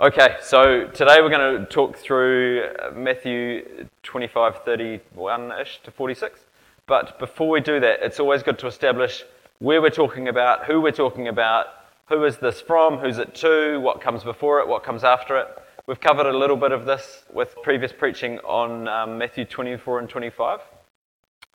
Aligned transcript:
Okay, 0.00 0.36
so 0.40 0.86
today 0.86 1.16
we're 1.20 1.28
going 1.28 1.58
to 1.58 1.66
talk 1.66 1.96
through 1.96 2.68
uh, 2.80 2.92
Matthew 2.92 3.88
25, 4.04 4.62
31 4.64 5.50
ish 5.60 5.80
to 5.82 5.90
46. 5.90 6.38
But 6.86 7.18
before 7.18 7.48
we 7.48 7.60
do 7.60 7.80
that, 7.80 7.98
it's 8.00 8.20
always 8.20 8.44
good 8.44 8.60
to 8.60 8.68
establish 8.68 9.24
where 9.58 9.82
we're 9.82 9.90
talking 9.90 10.28
about, 10.28 10.66
who 10.66 10.80
we're 10.80 10.92
talking 10.92 11.26
about, 11.26 11.66
who 12.06 12.22
is 12.26 12.36
this 12.36 12.60
from, 12.60 12.98
who's 12.98 13.18
it 13.18 13.34
to, 13.34 13.80
what 13.80 14.00
comes 14.00 14.22
before 14.22 14.60
it, 14.60 14.68
what 14.68 14.84
comes 14.84 15.02
after 15.02 15.36
it. 15.36 15.48
We've 15.88 15.98
covered 15.98 16.26
a 16.26 16.38
little 16.38 16.56
bit 16.56 16.70
of 16.70 16.84
this 16.84 17.24
with 17.34 17.56
previous 17.64 17.92
preaching 17.92 18.38
on 18.44 18.86
um, 18.86 19.18
Matthew 19.18 19.46
24 19.46 19.98
and 19.98 20.08
25. 20.08 20.60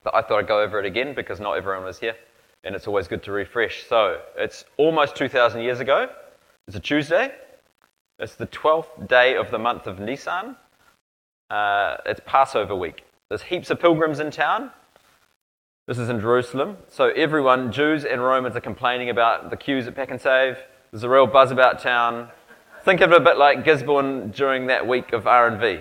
But 0.02 0.14
I 0.14 0.20
thought 0.20 0.40
I'd 0.40 0.48
go 0.48 0.60
over 0.60 0.78
it 0.78 0.84
again 0.84 1.14
because 1.14 1.40
not 1.40 1.54
everyone 1.54 1.84
was 1.84 1.98
here, 1.98 2.16
and 2.62 2.76
it's 2.76 2.86
always 2.86 3.08
good 3.08 3.22
to 3.22 3.32
refresh. 3.32 3.86
So 3.88 4.20
it's 4.36 4.66
almost 4.76 5.16
2,000 5.16 5.62
years 5.62 5.80
ago. 5.80 6.10
It's 6.68 6.76
a 6.76 6.80
Tuesday. 6.80 7.32
It's 8.20 8.36
the 8.36 8.46
12th 8.46 9.08
day 9.08 9.34
of 9.34 9.50
the 9.50 9.58
month 9.58 9.88
of 9.88 9.98
Nisan. 9.98 10.54
Uh, 11.50 11.96
it's 12.06 12.20
Passover 12.24 12.76
week. 12.76 13.02
There's 13.28 13.42
heaps 13.42 13.70
of 13.70 13.80
pilgrims 13.80 14.20
in 14.20 14.30
town. 14.30 14.70
This 15.88 15.98
is 15.98 16.08
in 16.08 16.20
Jerusalem. 16.20 16.76
So 16.88 17.08
everyone, 17.08 17.72
Jews 17.72 18.04
and 18.04 18.22
Romans, 18.22 18.54
are 18.54 18.60
complaining 18.60 19.10
about 19.10 19.50
the 19.50 19.56
queues 19.56 19.88
at 19.88 19.96
Pak'nSave. 19.96 20.56
There's 20.92 21.02
a 21.02 21.08
real 21.08 21.26
buzz 21.26 21.50
about 21.50 21.80
town. 21.80 22.28
Think 22.84 23.00
of 23.00 23.10
it 23.10 23.16
a 23.16 23.24
bit 23.24 23.36
like 23.36 23.64
Gisborne 23.64 24.30
during 24.30 24.68
that 24.68 24.86
week 24.86 25.12
of 25.12 25.26
R&V. 25.26 25.80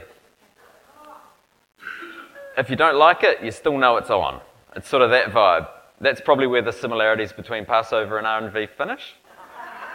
If 2.57 2.69
you 2.69 2.75
don't 2.75 2.97
like 2.97 3.23
it, 3.23 3.43
you 3.43 3.51
still 3.51 3.77
know 3.77 3.97
it's 3.97 4.09
on. 4.09 4.41
It's 4.75 4.89
sort 4.89 5.03
of 5.03 5.11
that 5.11 5.27
vibe. 5.27 5.67
That's 6.01 6.19
probably 6.19 6.47
where 6.47 6.63
the 6.63 6.73
similarities 6.73 7.31
between 7.31 7.65
Passover 7.65 8.17
and 8.17 8.25
R&V 8.25 8.67
finish. 8.75 9.13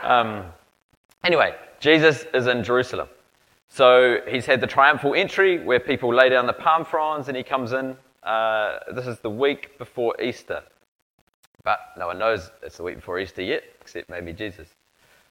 Um, 0.05 0.45
anyway, 1.25 1.55
Jesus 1.81 2.27
is 2.35 2.47
in 2.47 2.65
Jerusalem. 2.65 3.09
So 3.69 4.19
he's 4.27 4.47
had 4.47 4.61
the 4.61 4.67
triumphal 4.67 5.15
entry 5.15 5.63
where 5.63 5.79
people 5.79 6.13
lay 6.15 6.29
down 6.29 6.47
the 6.47 6.53
palm 6.53 6.85
fronds 6.85 7.29
and 7.29 7.37
he 7.37 7.43
comes 7.43 7.73
in. 7.73 7.97
Uh, 8.23 8.79
this 8.95 9.07
is 9.07 9.19
the 9.21 9.31
week 9.31 9.79
before 9.79 10.21
Easter. 10.21 10.63
But 11.65 11.79
no 11.97 12.07
one 12.07 12.19
knows 12.19 12.51
it's 12.63 12.79
the 12.79 12.83
week 12.83 12.97
before 12.97 13.19
Easter 13.19 13.43
yet, 13.43 13.63
except 13.81 14.09
maybe 14.09 14.33
Jesus. 14.33 14.69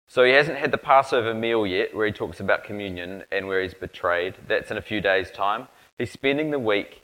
So 0.07 0.23
he 0.23 0.31
hasn't 0.31 0.57
had 0.57 0.71
the 0.71 0.77
Passover 0.77 1.33
meal 1.33 1.67
yet 1.67 1.93
where 1.93 2.05
he 2.05 2.13
talks 2.13 2.39
about 2.39 2.63
communion 2.63 3.23
and 3.31 3.47
where 3.47 3.61
he's 3.61 3.73
betrayed. 3.73 4.35
That's 4.47 4.71
in 4.71 4.77
a 4.77 4.81
few 4.81 5.01
days' 5.01 5.31
time. 5.31 5.67
He's 5.97 6.11
spending 6.11 6.51
the 6.51 6.59
week 6.59 7.01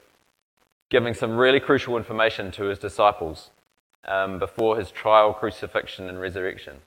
giving 0.90 1.14
some 1.14 1.36
really 1.36 1.60
crucial 1.60 1.98
information 1.98 2.52
to 2.52 2.66
his 2.66 2.80
disciples 2.80 3.50
um, 4.08 4.40
before 4.40 4.78
his 4.78 4.92
trial, 4.92 5.34
crucifixion, 5.34 6.08
and 6.08 6.22
resurrection. 6.22 6.78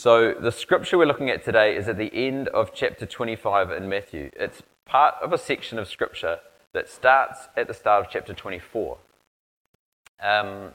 So, 0.00 0.32
the 0.32 0.50
scripture 0.50 0.96
we're 0.96 1.04
looking 1.04 1.28
at 1.28 1.44
today 1.44 1.76
is 1.76 1.86
at 1.86 1.98
the 1.98 2.10
end 2.14 2.48
of 2.48 2.72
chapter 2.72 3.04
25 3.04 3.70
in 3.70 3.86
Matthew. 3.86 4.30
It's 4.34 4.62
part 4.86 5.16
of 5.20 5.34
a 5.34 5.36
section 5.36 5.78
of 5.78 5.88
scripture 5.88 6.38
that 6.72 6.88
starts 6.88 7.48
at 7.54 7.68
the 7.68 7.74
start 7.74 8.06
of 8.06 8.10
chapter 8.10 8.32
24. 8.32 8.96
Um, 10.22 10.70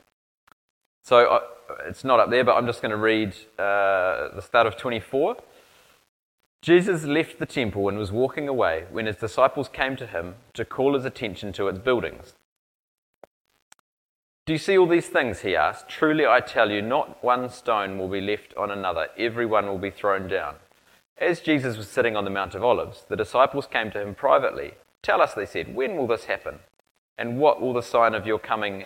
so, 1.03 1.25
uh, 1.25 1.39
it's 1.87 2.03
not 2.03 2.19
up 2.19 2.29
there, 2.29 2.43
but 2.43 2.55
I'm 2.55 2.67
just 2.67 2.83
going 2.83 2.91
to 2.91 2.97
read 2.97 3.29
uh, 3.57 4.29
the 4.35 4.43
start 4.45 4.67
of 4.67 4.77
24. 4.77 5.37
Jesus 6.61 7.05
left 7.05 7.39
the 7.39 7.47
temple 7.47 7.89
and 7.89 7.97
was 7.97 8.11
walking 8.11 8.47
away 8.47 8.83
when 8.91 9.07
his 9.07 9.15
disciples 9.15 9.67
came 9.69 9.95
to 9.95 10.05
him 10.05 10.35
to 10.53 10.63
call 10.63 10.93
his 10.93 11.03
attention 11.03 11.51
to 11.53 11.67
its 11.67 11.79
buildings. 11.79 12.35
Do 14.45 14.53
you 14.53 14.59
see 14.59 14.77
all 14.77 14.87
these 14.87 15.07
things? 15.07 15.39
He 15.39 15.55
asked. 15.55 15.89
Truly, 15.89 16.27
I 16.27 16.39
tell 16.39 16.69
you, 16.69 16.79
not 16.79 17.23
one 17.23 17.49
stone 17.49 17.97
will 17.97 18.07
be 18.07 18.21
left 18.21 18.53
on 18.55 18.69
another, 18.69 19.07
every 19.17 19.47
one 19.47 19.65
will 19.65 19.79
be 19.79 19.89
thrown 19.89 20.27
down. 20.27 20.57
As 21.17 21.39
Jesus 21.39 21.77
was 21.77 21.87
sitting 21.87 22.15
on 22.15 22.25
the 22.25 22.29
Mount 22.29 22.53
of 22.53 22.63
Olives, 22.63 23.05
the 23.09 23.15
disciples 23.15 23.65
came 23.65 23.89
to 23.89 24.01
him 24.01 24.13
privately. 24.13 24.75
Tell 25.01 25.19
us, 25.19 25.33
they 25.33 25.47
said, 25.47 25.73
when 25.73 25.97
will 25.97 26.05
this 26.05 26.25
happen? 26.25 26.59
And 27.17 27.39
what 27.39 27.59
will 27.59 27.73
the 27.73 27.81
sign 27.81 28.13
of 28.13 28.27
your 28.27 28.37
coming 28.37 28.85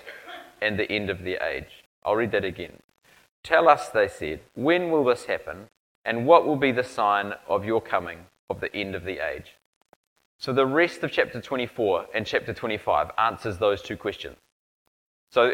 and 0.61 0.79
the 0.79 0.89
end 0.89 1.09
of 1.09 1.23
the 1.23 1.43
age? 1.43 1.83
I'll 2.05 2.15
read 2.15 2.31
that 2.31 2.45
again. 2.45 2.77
Tell 3.43 3.67
us, 3.67 3.89
they 3.89 4.07
said, 4.07 4.39
when 4.55 4.89
will 4.91 5.03
this 5.03 5.25
happen? 5.25 5.67
And 6.05 6.25
what 6.25 6.45
will 6.45 6.55
be 6.55 6.71
the 6.71 6.83
sign 6.85 7.33
of 7.49 7.65
your 7.65 7.81
coming, 7.81 8.27
of 8.49 8.61
the 8.61 8.73
end 8.73 8.95
of 8.95 9.03
the 9.03 9.19
age? 9.19 9.55
So 10.37 10.53
the 10.53 10.65
rest 10.65 11.03
of 11.03 11.11
chapter 11.11 11.41
24 11.41 12.05
and 12.13 12.25
chapter 12.25 12.53
25 12.53 13.11
answers 13.17 13.57
those 13.57 13.81
two 13.81 13.97
questions. 13.97 14.37
So 15.31 15.53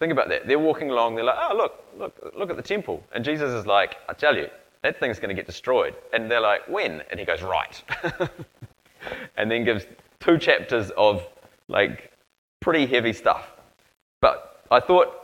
think 0.00 0.12
about 0.12 0.28
that. 0.28 0.46
They're 0.46 0.58
walking 0.58 0.90
along, 0.90 1.14
they're 1.14 1.24
like, 1.24 1.38
oh, 1.38 1.56
look, 1.56 1.84
look, 1.96 2.32
look 2.36 2.50
at 2.50 2.56
the 2.56 2.62
temple. 2.62 3.02
And 3.14 3.24
Jesus 3.24 3.52
is 3.52 3.66
like, 3.66 3.96
I 4.08 4.12
tell 4.14 4.36
you, 4.36 4.48
that 4.82 4.98
thing's 4.98 5.18
going 5.18 5.28
to 5.28 5.34
get 5.34 5.46
destroyed. 5.46 5.94
And 6.12 6.30
they're 6.30 6.40
like, 6.40 6.66
when? 6.68 7.02
And 7.10 7.20
he 7.20 7.24
goes, 7.24 7.42
right. 7.42 7.82
and 9.36 9.50
then 9.50 9.64
gives 9.64 9.86
two 10.20 10.38
chapters 10.38 10.90
of 10.96 11.26
like 11.68 12.12
pretty 12.60 12.86
heavy 12.86 13.12
stuff. 13.12 13.52
But 14.20 14.64
I 14.70 14.80
thought 14.80 15.14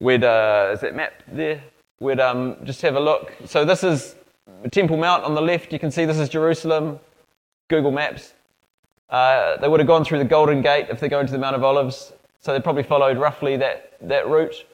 we'd, 0.00 0.24
uh, 0.24 0.70
is 0.72 0.80
that 0.80 0.94
map 0.94 1.22
there? 1.28 1.62
We'd 2.00 2.20
um, 2.20 2.56
just 2.64 2.82
have 2.82 2.96
a 2.96 3.00
look. 3.00 3.32
So 3.44 3.64
this 3.64 3.84
is 3.84 4.16
Temple 4.70 4.96
Mount 4.96 5.24
on 5.24 5.34
the 5.34 5.40
left. 5.40 5.72
You 5.72 5.78
can 5.78 5.90
see 5.90 6.04
this 6.04 6.18
is 6.18 6.28
Jerusalem. 6.28 6.98
Google 7.68 7.90
Maps. 7.90 8.32
Uh, 9.08 9.56
they 9.58 9.68
would 9.68 9.80
have 9.80 9.86
gone 9.86 10.04
through 10.04 10.18
the 10.18 10.24
Golden 10.24 10.62
Gate 10.62 10.86
if 10.90 11.00
they're 11.00 11.08
going 11.08 11.26
to 11.26 11.32
the 11.32 11.38
Mount 11.38 11.56
of 11.56 11.62
Olives. 11.62 12.12
So 12.40 12.52
they 12.52 12.60
probably 12.60 12.82
followed 12.82 13.18
roughly 13.18 13.56
that, 13.56 13.94
that 14.02 14.28
route. 14.28 14.64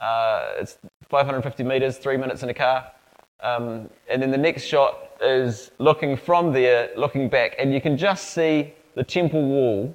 Uh, 0.00 0.52
it's 0.58 0.78
550 1.08 1.62
meters, 1.64 1.98
three 1.98 2.16
minutes 2.16 2.42
in 2.42 2.48
a 2.48 2.54
car. 2.54 2.90
Um, 3.42 3.90
and 4.08 4.22
then 4.22 4.30
the 4.30 4.38
next 4.38 4.64
shot 4.64 5.10
is 5.20 5.72
looking 5.78 6.16
from 6.16 6.52
there, 6.52 6.90
looking 6.96 7.28
back, 7.28 7.54
and 7.58 7.72
you 7.72 7.80
can 7.80 7.96
just 7.96 8.30
see 8.30 8.72
the 8.94 9.02
temple 9.02 9.44
wall 9.44 9.94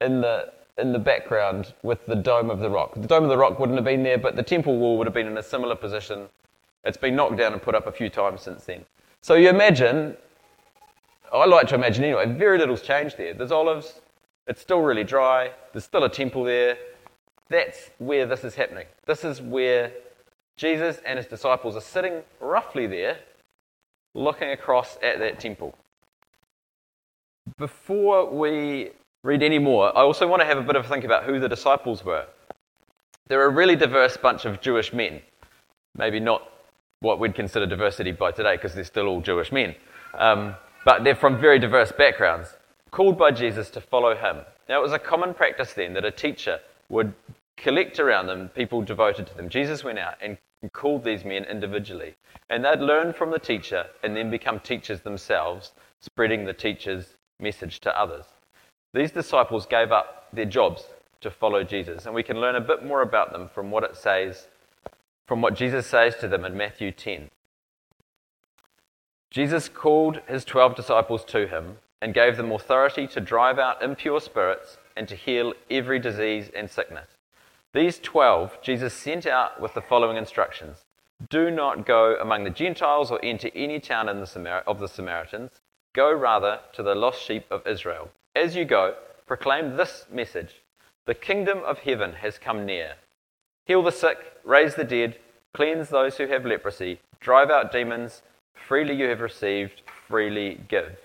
in 0.00 0.20
the, 0.20 0.52
in 0.78 0.92
the 0.92 0.98
background 0.98 1.74
with 1.82 2.04
the 2.06 2.16
Dome 2.16 2.50
of 2.50 2.60
the 2.60 2.70
Rock. 2.70 2.94
The 2.94 3.06
Dome 3.06 3.24
of 3.24 3.30
the 3.30 3.38
Rock 3.38 3.58
wouldn't 3.58 3.78
have 3.78 3.84
been 3.84 4.02
there, 4.02 4.18
but 4.18 4.36
the 4.36 4.42
temple 4.42 4.78
wall 4.78 4.96
would 4.98 5.06
have 5.06 5.14
been 5.14 5.26
in 5.26 5.38
a 5.38 5.42
similar 5.42 5.74
position. 5.74 6.28
It's 6.84 6.96
been 6.96 7.16
knocked 7.16 7.36
down 7.36 7.52
and 7.52 7.62
put 7.62 7.74
up 7.74 7.86
a 7.86 7.92
few 7.92 8.08
times 8.08 8.42
since 8.42 8.64
then. 8.64 8.84
So 9.20 9.34
you 9.34 9.48
imagine 9.48 10.16
I 11.32 11.46
like 11.46 11.66
to 11.68 11.74
imagine 11.74 12.04
anyway, 12.04 12.26
very 12.26 12.58
little's 12.58 12.82
changed 12.82 13.16
there. 13.16 13.32
There's 13.32 13.52
olives, 13.52 14.00
it's 14.46 14.60
still 14.60 14.80
really 14.80 15.04
dry, 15.04 15.52
there's 15.72 15.84
still 15.84 16.04
a 16.04 16.08
temple 16.08 16.44
there. 16.44 16.76
That's 17.48 17.90
where 17.98 18.26
this 18.26 18.44
is 18.44 18.54
happening. 18.54 18.86
This 19.06 19.24
is 19.24 19.40
where 19.40 19.92
Jesus 20.58 21.00
and 21.06 21.16
his 21.18 21.26
disciples 21.26 21.74
are 21.74 21.80
sitting 21.80 22.22
roughly 22.40 22.86
there, 22.86 23.18
looking 24.14 24.50
across 24.50 24.98
at 25.02 25.18
that 25.20 25.40
temple. 25.40 25.74
Before 27.58 28.30
we 28.30 28.90
read 29.24 29.42
any 29.42 29.58
more, 29.58 29.96
I 29.96 30.02
also 30.02 30.28
want 30.28 30.42
to 30.42 30.46
have 30.46 30.58
a 30.58 30.62
bit 30.62 30.76
of 30.76 30.84
a 30.84 30.88
think 30.88 31.04
about 31.04 31.24
who 31.24 31.40
the 31.40 31.48
disciples 31.48 32.04
were. 32.04 32.26
They're 33.28 33.44
a 33.44 33.50
really 33.50 33.76
diverse 33.76 34.16
bunch 34.16 34.44
of 34.44 34.60
Jewish 34.60 34.92
men. 34.92 35.20
Maybe 35.96 36.20
not 36.20 36.50
what 37.00 37.18
we'd 37.18 37.34
consider 37.34 37.66
diversity 37.66 38.12
by 38.12 38.32
today, 38.32 38.56
because 38.56 38.74
they're 38.74 38.84
still 38.84 39.06
all 39.06 39.20
Jewish 39.20 39.50
men. 39.50 39.74
Um, 40.14 40.54
but 40.84 41.04
they're 41.04 41.14
from 41.14 41.40
very 41.40 41.58
diverse 41.58 41.92
backgrounds, 41.92 42.56
called 42.90 43.18
by 43.18 43.30
Jesus 43.30 43.70
to 43.70 43.80
follow 43.80 44.14
him. 44.14 44.44
Now, 44.68 44.78
it 44.80 44.82
was 44.82 44.92
a 44.92 44.98
common 44.98 45.34
practice 45.34 45.72
then 45.72 45.94
that 45.94 46.04
a 46.04 46.10
teacher 46.10 46.60
would 46.88 47.14
collect 47.56 48.00
around 48.00 48.26
them 48.26 48.48
people 48.48 48.82
devoted 48.82 49.26
to 49.26 49.34
them. 49.36 49.48
Jesus 49.48 49.84
went 49.84 49.98
out 49.98 50.14
and 50.20 50.38
called 50.72 51.04
these 51.04 51.24
men 51.24 51.44
individually, 51.44 52.14
and 52.50 52.64
they'd 52.64 52.80
learn 52.80 53.12
from 53.12 53.30
the 53.30 53.38
teacher 53.38 53.86
and 54.02 54.16
then 54.16 54.30
become 54.30 54.60
teachers 54.60 55.00
themselves, 55.00 55.72
spreading 56.00 56.44
the 56.44 56.52
teacher's 56.52 57.16
message 57.40 57.80
to 57.80 57.98
others. 57.98 58.26
These 58.94 59.12
disciples 59.12 59.66
gave 59.66 59.90
up 59.90 60.28
their 60.32 60.44
jobs 60.44 60.84
to 61.20 61.30
follow 61.30 61.64
Jesus, 61.64 62.06
and 62.06 62.14
we 62.14 62.22
can 62.22 62.40
learn 62.40 62.56
a 62.56 62.60
bit 62.60 62.84
more 62.84 63.02
about 63.02 63.32
them 63.32 63.48
from 63.48 63.70
what 63.70 63.84
it 63.84 63.96
says, 63.96 64.48
from 65.26 65.40
what 65.40 65.54
Jesus 65.54 65.86
says 65.86 66.16
to 66.16 66.28
them 66.28 66.44
in 66.44 66.56
Matthew 66.56 66.92
10. 66.92 67.30
Jesus 69.32 69.66
called 69.66 70.20
his 70.28 70.44
12 70.44 70.76
disciples 70.76 71.24
to 71.24 71.46
him 71.46 71.78
and 72.02 72.12
gave 72.12 72.36
them 72.36 72.52
authority 72.52 73.06
to 73.06 73.18
drive 73.18 73.58
out 73.58 73.82
impure 73.82 74.20
spirits 74.20 74.76
and 74.94 75.08
to 75.08 75.16
heal 75.16 75.54
every 75.70 75.98
disease 75.98 76.50
and 76.54 76.68
sickness. 76.68 77.08
These 77.72 77.98
12 78.00 78.58
Jesus 78.60 78.92
sent 78.92 79.26
out 79.26 79.58
with 79.58 79.72
the 79.72 79.80
following 79.80 80.18
instructions 80.18 80.84
Do 81.30 81.50
not 81.50 81.86
go 81.86 82.18
among 82.20 82.44
the 82.44 82.50
Gentiles 82.50 83.10
or 83.10 83.24
enter 83.24 83.48
any 83.54 83.80
town 83.80 84.04
the 84.20 84.26
Samar- 84.26 84.64
of 84.66 84.80
the 84.80 84.86
Samaritans. 84.86 85.62
Go 85.94 86.12
rather 86.12 86.60
to 86.74 86.82
the 86.82 86.94
lost 86.94 87.22
sheep 87.22 87.46
of 87.50 87.66
Israel. 87.66 88.10
As 88.36 88.54
you 88.54 88.66
go, 88.66 88.96
proclaim 89.26 89.76
this 89.76 90.04
message 90.12 90.60
The 91.06 91.14
kingdom 91.14 91.62
of 91.64 91.78
heaven 91.78 92.12
has 92.20 92.36
come 92.36 92.66
near. 92.66 92.96
Heal 93.64 93.82
the 93.82 93.92
sick, 93.92 94.18
raise 94.44 94.74
the 94.74 94.84
dead, 94.84 95.16
cleanse 95.54 95.88
those 95.88 96.18
who 96.18 96.26
have 96.26 96.44
leprosy, 96.44 97.00
drive 97.18 97.48
out 97.48 97.72
demons. 97.72 98.20
Freely 98.54 98.94
you 98.94 99.08
have 99.08 99.20
received, 99.20 99.82
freely 100.08 100.60
give. 100.68 100.98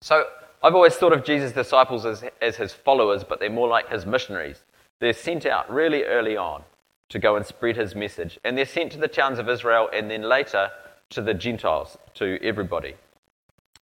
So 0.00 0.26
I've 0.62 0.74
always 0.74 0.94
thought 0.94 1.12
of 1.12 1.24
Jesus' 1.24 1.52
disciples 1.52 2.06
as, 2.06 2.24
as 2.40 2.56
his 2.56 2.72
followers, 2.72 3.24
but 3.24 3.40
they're 3.40 3.50
more 3.50 3.68
like 3.68 3.88
his 3.88 4.06
missionaries. 4.06 4.62
They're 5.00 5.12
sent 5.12 5.46
out 5.46 5.72
really 5.72 6.04
early 6.04 6.36
on 6.36 6.62
to 7.08 7.18
go 7.18 7.36
and 7.36 7.44
spread 7.44 7.76
his 7.76 7.94
message. 7.94 8.38
And 8.44 8.56
they're 8.56 8.64
sent 8.64 8.92
to 8.92 8.98
the 8.98 9.08
towns 9.08 9.38
of 9.38 9.48
Israel 9.48 9.88
and 9.92 10.10
then 10.10 10.22
later 10.22 10.70
to 11.10 11.20
the 11.20 11.34
Gentiles, 11.34 11.98
to 12.14 12.38
everybody. 12.42 12.94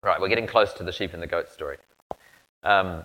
Right, 0.02 0.20
we're 0.20 0.28
getting 0.28 0.46
close 0.46 0.72
to 0.74 0.84
the 0.84 0.92
sheep 0.92 1.12
and 1.12 1.22
the 1.22 1.26
goat 1.26 1.48
story. 1.48 1.76
Um, 2.62 3.04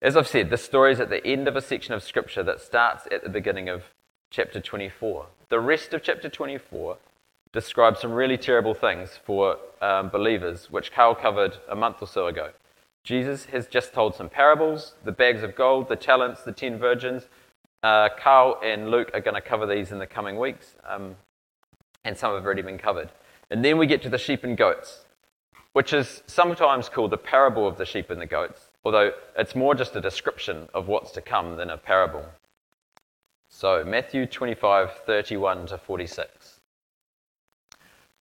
as 0.00 0.16
I've 0.16 0.28
said, 0.28 0.50
this 0.50 0.64
story 0.64 0.92
is 0.92 1.00
at 1.00 1.10
the 1.10 1.26
end 1.26 1.48
of 1.48 1.56
a 1.56 1.60
section 1.60 1.94
of 1.94 2.02
scripture 2.02 2.42
that 2.44 2.60
starts 2.60 3.08
at 3.10 3.24
the 3.24 3.28
beginning 3.28 3.68
of 3.68 3.82
chapter 4.30 4.60
24. 4.60 5.26
The 5.48 5.58
rest 5.58 5.92
of 5.94 6.02
chapter 6.02 6.28
24 6.28 6.98
describes 7.52 8.00
some 8.00 8.12
really 8.12 8.36
terrible 8.36 8.74
things 8.74 9.18
for 9.24 9.56
um, 9.80 10.08
believers, 10.08 10.70
which 10.70 10.92
Carl 10.92 11.14
covered 11.14 11.56
a 11.68 11.76
month 11.76 12.02
or 12.02 12.06
so 12.06 12.26
ago. 12.26 12.50
Jesus 13.04 13.46
has 13.46 13.66
just 13.66 13.94
told 13.94 14.14
some 14.14 14.28
parables 14.28 14.94
the 15.04 15.12
bags 15.12 15.42
of 15.42 15.54
gold, 15.54 15.88
the 15.88 15.96
talents, 15.96 16.42
the 16.42 16.52
ten 16.52 16.78
virgins. 16.78 17.26
Uh, 17.82 18.08
Carl 18.18 18.60
and 18.62 18.90
Luke 18.90 19.10
are 19.14 19.20
going 19.20 19.34
to 19.34 19.40
cover 19.40 19.66
these 19.66 19.92
in 19.92 19.98
the 19.98 20.06
coming 20.06 20.38
weeks, 20.38 20.74
um, 20.86 21.16
and 22.04 22.16
some 22.16 22.34
have 22.34 22.44
already 22.44 22.62
been 22.62 22.78
covered. 22.78 23.10
And 23.50 23.64
then 23.64 23.78
we 23.78 23.86
get 23.86 24.02
to 24.02 24.10
the 24.10 24.18
sheep 24.18 24.44
and 24.44 24.56
goats, 24.56 25.04
which 25.72 25.92
is 25.92 26.22
sometimes 26.26 26.88
called 26.88 27.12
the 27.12 27.16
parable 27.16 27.66
of 27.66 27.78
the 27.78 27.86
sheep 27.86 28.10
and 28.10 28.20
the 28.20 28.26
goats, 28.26 28.70
although 28.84 29.12
it's 29.36 29.54
more 29.54 29.74
just 29.74 29.96
a 29.96 30.00
description 30.00 30.68
of 30.74 30.88
what's 30.88 31.12
to 31.12 31.22
come 31.22 31.56
than 31.56 31.70
a 31.70 31.78
parable. 31.78 32.26
So, 33.48 33.84
Matthew 33.84 34.26
25, 34.26 35.04
31 35.06 35.66
to 35.68 35.78
46. 35.78 36.57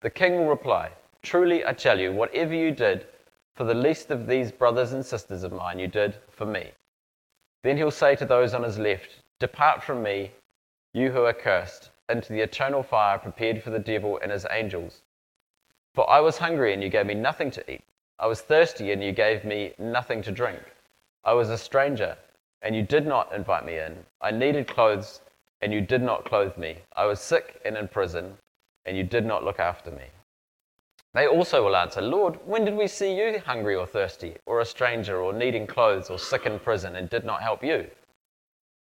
The 0.00 0.10
king 0.10 0.36
will 0.36 0.48
reply, 0.48 0.92
Truly 1.22 1.66
I 1.66 1.72
tell 1.72 1.98
you, 1.98 2.12
whatever 2.12 2.54
you 2.54 2.70
did 2.70 3.06
for 3.56 3.64
the 3.64 3.74
least 3.74 4.12
of 4.12 4.28
these 4.28 4.52
brothers 4.52 4.92
and 4.92 5.04
sisters 5.04 5.42
of 5.42 5.52
mine, 5.52 5.80
you 5.80 5.88
did 5.88 6.14
for 6.30 6.46
me. 6.46 6.70
Then 7.64 7.76
he'll 7.76 7.90
say 7.90 8.14
to 8.14 8.24
those 8.24 8.54
on 8.54 8.62
his 8.62 8.78
left, 8.78 9.22
Depart 9.40 9.82
from 9.82 10.00
me, 10.02 10.30
you 10.92 11.10
who 11.10 11.24
are 11.24 11.32
cursed, 11.32 11.90
into 12.08 12.32
the 12.32 12.40
eternal 12.40 12.84
fire 12.84 13.18
prepared 13.18 13.60
for 13.60 13.70
the 13.70 13.80
devil 13.80 14.20
and 14.22 14.30
his 14.30 14.46
angels. 14.52 15.02
For 15.94 16.08
I 16.08 16.20
was 16.20 16.38
hungry, 16.38 16.72
and 16.72 16.82
you 16.82 16.88
gave 16.88 17.06
me 17.06 17.14
nothing 17.14 17.50
to 17.50 17.68
eat. 17.68 17.82
I 18.20 18.28
was 18.28 18.40
thirsty, 18.40 18.92
and 18.92 19.02
you 19.02 19.10
gave 19.10 19.44
me 19.44 19.74
nothing 19.78 20.22
to 20.22 20.30
drink. 20.30 20.62
I 21.24 21.32
was 21.32 21.50
a 21.50 21.58
stranger, 21.58 22.16
and 22.62 22.76
you 22.76 22.82
did 22.82 23.04
not 23.04 23.32
invite 23.34 23.66
me 23.66 23.78
in. 23.78 24.06
I 24.20 24.30
needed 24.30 24.68
clothes, 24.68 25.20
and 25.60 25.72
you 25.72 25.80
did 25.80 26.02
not 26.02 26.24
clothe 26.24 26.56
me. 26.56 26.78
I 26.94 27.06
was 27.06 27.20
sick 27.20 27.60
and 27.64 27.76
in 27.76 27.88
prison, 27.88 28.38
and 28.88 28.96
you 28.96 29.04
did 29.04 29.24
not 29.24 29.44
look 29.44 29.60
after 29.60 29.90
me. 29.90 30.06
They 31.14 31.26
also 31.26 31.64
will 31.64 31.76
answer, 31.76 32.02
Lord, 32.02 32.38
when 32.44 32.64
did 32.64 32.74
we 32.74 32.88
see 32.88 33.16
you 33.16 33.40
hungry 33.44 33.76
or 33.76 33.86
thirsty, 33.86 34.36
or 34.46 34.60
a 34.60 34.64
stranger, 34.64 35.18
or 35.18 35.32
needing 35.32 35.66
clothes, 35.66 36.10
or 36.10 36.18
sick 36.18 36.46
in 36.46 36.58
prison, 36.58 36.96
and 36.96 37.08
did 37.08 37.24
not 37.24 37.42
help 37.42 37.62
you? 37.62 37.86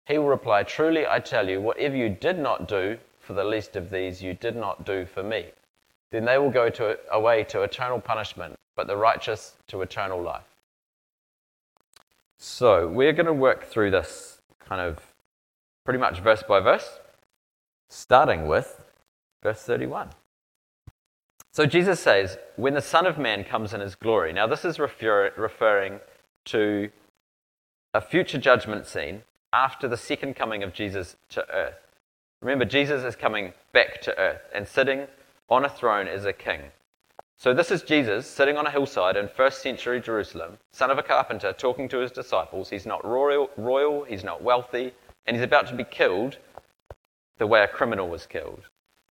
He 0.08 0.18
will 0.18 0.28
reply, 0.28 0.64
Truly 0.64 1.06
I 1.06 1.20
tell 1.20 1.48
you, 1.48 1.62
whatever 1.62 1.96
you 1.96 2.10
did 2.10 2.40
not 2.40 2.68
do 2.68 2.98
for 3.20 3.34
the 3.34 3.44
least 3.44 3.76
of 3.76 3.92
these, 3.92 4.24
you 4.24 4.34
did 4.34 4.56
not 4.56 4.86
do 4.86 5.06
for 5.06 5.22
me 5.22 5.52
then 6.12 6.26
they 6.26 6.38
will 6.38 6.50
go 6.50 6.70
to, 6.70 6.98
away 7.12 7.44
to 7.46 7.62
eternal 7.62 8.00
punishment, 8.00 8.56
but 8.76 8.88
the 8.88 8.98
righteous 8.98 9.54
to 9.68 9.82
eternal 9.82 10.22
life. 10.22 10.44
So, 12.38 12.88
we're 12.88 13.14
going 13.14 13.26
to 13.26 13.34
work 13.34 13.66
through 13.66 13.92
this 13.92 14.42
kind 14.60 14.82
of 14.82 15.00
pretty 15.84 16.00
much 16.00 16.20
verse 16.20 16.42
by 16.48 16.60
verse, 16.60 17.00
starting 17.90 18.48
with 18.48 18.79
verse 19.44 19.62
31. 19.62 20.10
So, 21.52 21.66
Jesus 21.66 22.00
says, 22.00 22.38
When 22.56 22.74
the 22.74 22.82
Son 22.82 23.06
of 23.06 23.18
Man 23.18 23.44
comes 23.44 23.74
in 23.74 23.82
his 23.82 23.96
glory. 23.96 24.34
Now, 24.34 24.48
this 24.48 24.64
is 24.66 24.80
refer- 24.80 25.34
referring 25.36 26.00
to 26.46 26.90
a 27.94 28.02
future 28.02 28.38
judgment 28.38 28.86
scene 28.86 29.24
after 29.52 29.88
the 29.88 29.98
second 29.98 30.36
coming 30.36 30.64
of 30.64 30.74
Jesus 30.74 31.16
to 31.30 31.48
earth. 31.50 31.80
Remember, 32.42 32.66
Jesus 32.66 33.04
is 33.04 33.16
coming 33.16 33.54
back 33.74 34.02
to 34.02 34.18
earth 34.18 34.42
and 34.54 34.68
sitting 34.68 35.08
on 35.50 35.66
a 35.66 35.70
throne 35.70 36.08
as 36.08 36.26
a 36.26 36.34
king. 36.34 36.62
So 37.38 37.54
this 37.54 37.72
is 37.72 37.82
Jesus 37.84 38.28
sitting 38.28 38.58
on 38.58 38.68
a 38.68 38.72
hillside 38.72 39.16
in 39.16 39.28
first 39.30 39.62
century 39.62 40.02
Jerusalem, 40.02 40.58
son 40.72 40.92
of 40.92 40.98
a 40.98 41.04
carpenter, 41.04 41.54
talking 41.54 41.88
to 41.90 42.00
his 42.00 42.12
disciples. 42.12 42.70
He's 42.70 42.86
not 42.86 43.06
royal, 43.06 43.50
royal, 43.58 44.04
he's 44.04 44.24
not 44.24 44.44
wealthy, 44.44 44.94
and 45.26 45.36
he's 45.36 45.44
about 45.44 45.68
to 45.68 45.76
be 45.76 45.86
killed 45.86 46.38
the 47.38 47.48
way 47.48 47.64
a 47.64 47.68
criminal 47.68 48.10
was 48.10 48.26
killed. 48.26 48.64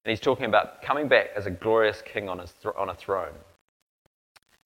And 0.04 0.10
he's 0.10 0.20
talking 0.20 0.44
about 0.44 0.82
coming 0.82 1.08
back 1.08 1.30
as 1.34 1.46
a 1.46 1.50
glorious 1.50 2.02
king 2.02 2.28
on, 2.28 2.38
th- 2.38 2.74
on 2.76 2.90
a 2.90 2.94
throne. 2.94 3.34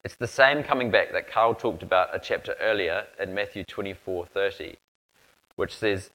It's 0.04 0.16
the 0.16 0.26
same 0.26 0.62
coming 0.62 0.90
back 0.90 1.12
that 1.12 1.30
Carl 1.30 1.54
talked 1.54 1.82
about 1.82 2.14
a 2.14 2.18
chapter 2.18 2.54
earlier 2.60 3.06
in 3.20 3.34
Matthew 3.34 3.64
24:30, 3.64 4.76
which 5.56 5.76
says, 5.76 6.10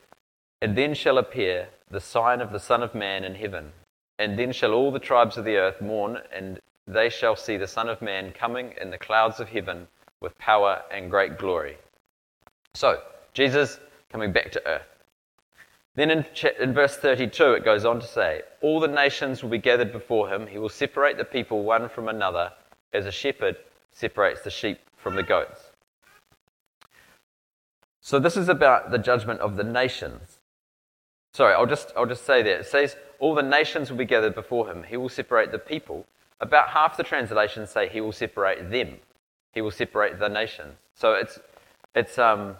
"And 0.61 0.77
then 0.77 0.93
shall 0.93 1.17
appear 1.17 1.69
the 1.89 1.99
sign 1.99 2.41
of 2.41 2.51
the 2.51 2.59
Son 2.59 2.83
of 2.83 2.95
Man 2.95 3.23
in 3.23 3.35
heaven." 3.35 3.73
And 4.19 4.37
then 4.37 4.51
shall 4.51 4.73
all 4.73 4.91
the 4.91 4.99
tribes 4.99 5.37
of 5.37 5.45
the 5.45 5.57
earth 5.57 5.81
mourn, 5.81 6.21
and 6.31 6.59
they 6.87 7.09
shall 7.09 7.35
see 7.35 7.57
the 7.57 7.67
Son 7.67 7.89
of 7.89 8.01
Man 8.01 8.31
coming 8.31 8.73
in 8.79 8.89
the 8.89 8.97
clouds 8.97 9.39
of 9.39 9.49
heaven 9.49 9.87
with 10.21 10.37
power 10.37 10.83
and 10.91 11.09
great 11.09 11.37
glory. 11.37 11.77
So, 12.73 13.03
Jesus 13.33 13.79
coming 14.09 14.31
back 14.31 14.51
to 14.51 14.67
earth. 14.67 14.92
Then 15.95 16.09
in, 16.09 16.25
in 16.59 16.73
verse 16.73 16.97
32, 16.97 17.53
it 17.53 17.65
goes 17.65 17.85
on 17.85 17.99
to 17.99 18.07
say, 18.07 18.41
All 18.61 18.79
the 18.79 18.87
nations 18.87 19.43
will 19.43 19.49
be 19.49 19.59
gathered 19.59 19.91
before 19.91 20.29
him. 20.29 20.47
He 20.47 20.57
will 20.57 20.69
separate 20.69 21.17
the 21.17 21.25
people 21.25 21.63
one 21.63 21.87
from 21.87 22.07
another, 22.07 22.51
as 22.93 23.05
a 23.05 23.11
shepherd 23.11 23.57
separates 23.91 24.41
the 24.41 24.49
sheep 24.49 24.79
from 24.97 25.15
the 25.15 25.23
goats. 25.23 25.71
So, 28.01 28.19
this 28.19 28.35
is 28.35 28.49
about 28.49 28.91
the 28.91 28.97
judgment 28.97 29.39
of 29.39 29.55
the 29.55 29.63
nations. 29.63 30.39
Sorry, 31.33 31.53
I'll 31.53 31.67
just, 31.67 31.93
I'll 31.95 32.05
just 32.05 32.25
say 32.25 32.41
that. 32.41 32.59
It 32.61 32.65
says, 32.65 32.95
All 33.19 33.35
the 33.35 33.43
nations 33.43 33.91
will 33.91 33.97
be 33.97 34.05
gathered 34.05 34.35
before 34.35 34.69
him. 34.69 34.83
He 34.83 34.97
will 34.97 35.09
separate 35.09 35.51
the 35.51 35.59
people. 35.59 36.05
About 36.41 36.69
half 36.69 36.97
the 36.97 37.03
translations 37.03 37.69
say 37.69 37.87
he 37.87 38.01
will 38.01 38.11
separate 38.11 38.71
them. 38.71 38.97
He 39.53 39.61
will 39.61 39.71
separate 39.71 40.19
the 40.19 40.27
nations. 40.27 40.73
So 40.95 41.13
it's, 41.13 41.39
it's, 41.95 42.17
um, 42.17 42.57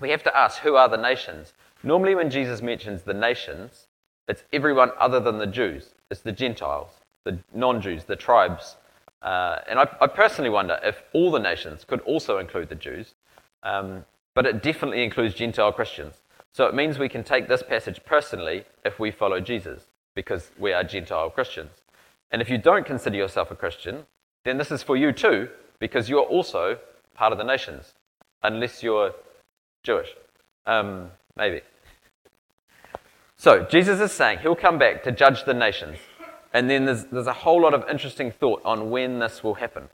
we 0.00 0.10
have 0.10 0.22
to 0.24 0.36
ask, 0.36 0.58
who 0.58 0.76
are 0.76 0.88
the 0.88 0.96
nations? 0.96 1.54
Normally, 1.82 2.14
when 2.14 2.30
Jesus 2.30 2.62
mentions 2.62 3.02
the 3.02 3.14
nations, 3.14 3.88
it's 4.28 4.44
everyone 4.52 4.90
other 4.98 5.18
than 5.18 5.38
the 5.38 5.46
Jews. 5.46 5.94
It's 6.10 6.20
the 6.20 6.32
Gentiles, 6.32 6.90
the 7.24 7.38
non 7.52 7.80
Jews, 7.80 8.04
the 8.04 8.16
tribes. 8.16 8.76
Uh, 9.20 9.58
and 9.68 9.78
I, 9.78 9.88
I, 10.00 10.06
personally 10.06 10.50
wonder 10.50 10.80
if 10.82 11.02
all 11.12 11.30
the 11.30 11.38
nations 11.38 11.84
could 11.84 12.00
also 12.00 12.38
include 12.38 12.68
the 12.68 12.74
Jews, 12.74 13.14
um, 13.62 14.04
but 14.34 14.46
it 14.46 14.62
definitely 14.62 15.04
includes 15.04 15.34
Gentile 15.34 15.72
Christians. 15.72 16.22
So 16.52 16.66
it 16.66 16.74
means 16.74 16.98
we 16.98 17.08
can 17.08 17.22
take 17.22 17.46
this 17.46 17.62
passage 17.62 18.00
personally 18.04 18.64
if 18.84 18.98
we 18.98 19.10
follow 19.12 19.40
Jesus, 19.40 19.86
because 20.14 20.50
we 20.58 20.72
are 20.72 20.82
Gentile 20.82 21.30
Christians. 21.30 21.70
And 22.32 22.42
if 22.42 22.50
you 22.50 22.58
don't 22.58 22.84
consider 22.84 23.16
yourself 23.16 23.50
a 23.50 23.56
Christian, 23.56 24.06
then 24.44 24.58
this 24.58 24.72
is 24.72 24.82
for 24.82 24.96
you 24.96 25.12
too, 25.12 25.48
because 25.78 26.08
you're 26.08 26.22
also 26.22 26.78
part 27.14 27.32
of 27.32 27.38
the 27.38 27.44
nations, 27.44 27.94
unless 28.42 28.82
you're 28.82 29.14
Jewish. 29.84 30.08
Um, 30.66 31.10
maybe. 31.36 31.60
So 33.36 33.64
Jesus 33.64 34.00
is 34.00 34.12
saying 34.12 34.38
he'll 34.38 34.54
come 34.54 34.78
back 34.78 35.02
to 35.04 35.12
judge 35.12 35.44
the 35.44 35.54
nations. 35.54 35.98
And 36.54 36.68
then 36.68 36.84
there's, 36.84 37.04
there's 37.06 37.26
a 37.26 37.32
whole 37.32 37.62
lot 37.62 37.74
of 37.74 37.84
interesting 37.88 38.30
thought 38.30 38.62
on 38.64 38.90
when 38.90 39.18
this 39.18 39.42
will 39.42 39.54
happen. 39.54 39.88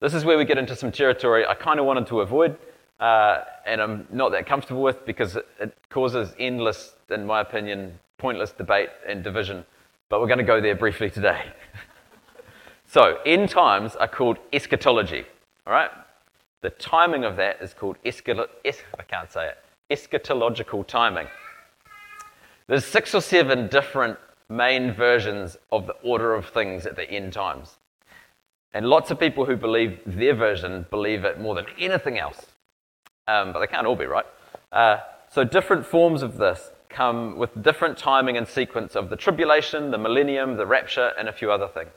This 0.00 0.14
is 0.14 0.24
where 0.24 0.36
we 0.36 0.44
get 0.44 0.58
into 0.58 0.74
some 0.74 0.90
territory 0.90 1.46
I 1.46 1.54
kind 1.54 1.78
of 1.78 1.86
wanted 1.86 2.06
to 2.08 2.20
avoid 2.20 2.56
uh, 3.00 3.44
and 3.64 3.80
I'm 3.80 4.06
not 4.12 4.30
that 4.32 4.46
comfortable 4.46 4.82
with 4.82 5.04
because 5.06 5.36
it, 5.36 5.46
it 5.58 5.74
causes 5.88 6.34
endless, 6.38 6.94
in 7.08 7.26
my 7.26 7.40
opinion, 7.40 7.98
pointless 8.18 8.52
debate 8.52 8.90
and 9.08 9.24
division. 9.24 9.64
But 10.10 10.20
we're 10.20 10.26
going 10.26 10.38
to 10.38 10.44
go 10.44 10.60
there 10.60 10.74
briefly 10.74 11.10
today. 11.10 11.44
so, 12.86 13.18
end 13.24 13.48
times 13.48 13.96
are 13.96 14.08
called 14.08 14.36
eschatology. 14.52 15.24
All 15.66 15.72
right? 15.72 15.90
The 16.62 16.70
timing 16.70 17.24
of 17.24 17.36
that 17.36 17.62
is 17.62 17.72
called 17.72 17.96
eschat- 18.04 18.48
es- 18.64 18.82
I 18.98 19.02
can't 19.02 19.30
say 19.30 19.48
it, 19.48 19.58
eschatological 19.90 20.86
timing. 20.86 21.26
There's 22.66 22.84
six 22.84 23.14
or 23.14 23.20
seven 23.20 23.68
different 23.68 24.18
main 24.48 24.92
versions 24.92 25.56
of 25.72 25.86
the 25.86 25.94
order 26.02 26.34
of 26.34 26.46
things 26.46 26.86
at 26.86 26.96
the 26.96 27.10
end 27.10 27.32
times. 27.32 27.78
And 28.72 28.86
lots 28.86 29.10
of 29.10 29.18
people 29.18 29.46
who 29.46 29.56
believe 29.56 30.00
their 30.06 30.34
version 30.34 30.86
believe 30.90 31.24
it 31.24 31.40
more 31.40 31.54
than 31.54 31.66
anything 31.78 32.18
else. 32.18 32.46
Um, 33.26 33.52
but 33.52 33.60
they 33.60 33.66
can't 33.66 33.86
all 33.86 33.96
be 33.96 34.06
right. 34.06 34.26
Uh, 34.70 34.98
so, 35.28 35.44
different 35.44 35.86
forms 35.86 36.22
of 36.22 36.36
this 36.36 36.70
come 36.88 37.36
with 37.36 37.62
different 37.62 37.96
timing 37.96 38.36
and 38.36 38.46
sequence 38.46 38.96
of 38.96 39.08
the 39.08 39.16
tribulation, 39.16 39.90
the 39.90 39.98
millennium, 39.98 40.56
the 40.56 40.66
rapture, 40.66 41.12
and 41.18 41.28
a 41.28 41.32
few 41.32 41.50
other 41.50 41.68
things. 41.68 41.90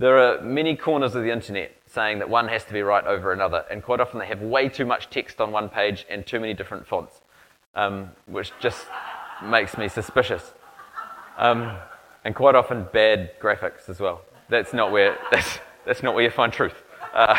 There 0.00 0.16
are 0.16 0.40
many 0.40 0.76
corners 0.76 1.14
of 1.14 1.24
the 1.24 1.30
internet 1.30 1.76
saying 1.84 2.20
that 2.20 2.30
one 2.30 2.48
has 2.48 2.64
to 2.64 2.72
be 2.72 2.80
right 2.80 3.04
over 3.04 3.34
another, 3.34 3.66
and 3.70 3.82
quite 3.82 4.00
often 4.00 4.18
they 4.18 4.24
have 4.28 4.40
way 4.40 4.66
too 4.66 4.86
much 4.86 5.10
text 5.10 5.42
on 5.42 5.52
one 5.52 5.68
page 5.68 6.06
and 6.08 6.26
too 6.26 6.40
many 6.40 6.54
different 6.54 6.86
fonts, 6.86 7.20
um, 7.74 8.08
which 8.24 8.50
just 8.60 8.86
makes 9.44 9.76
me 9.76 9.88
suspicious. 9.88 10.54
Um, 11.36 11.76
and 12.24 12.34
quite 12.34 12.54
often 12.54 12.86
bad 12.94 13.38
graphics 13.42 13.90
as 13.90 14.00
well. 14.00 14.22
That's 14.48 14.72
not 14.72 14.90
where, 14.90 15.18
that's, 15.30 15.58
that's 15.84 16.02
not 16.02 16.14
where 16.14 16.24
you 16.24 16.30
find 16.30 16.50
truth. 16.50 16.82
Uh, 17.12 17.38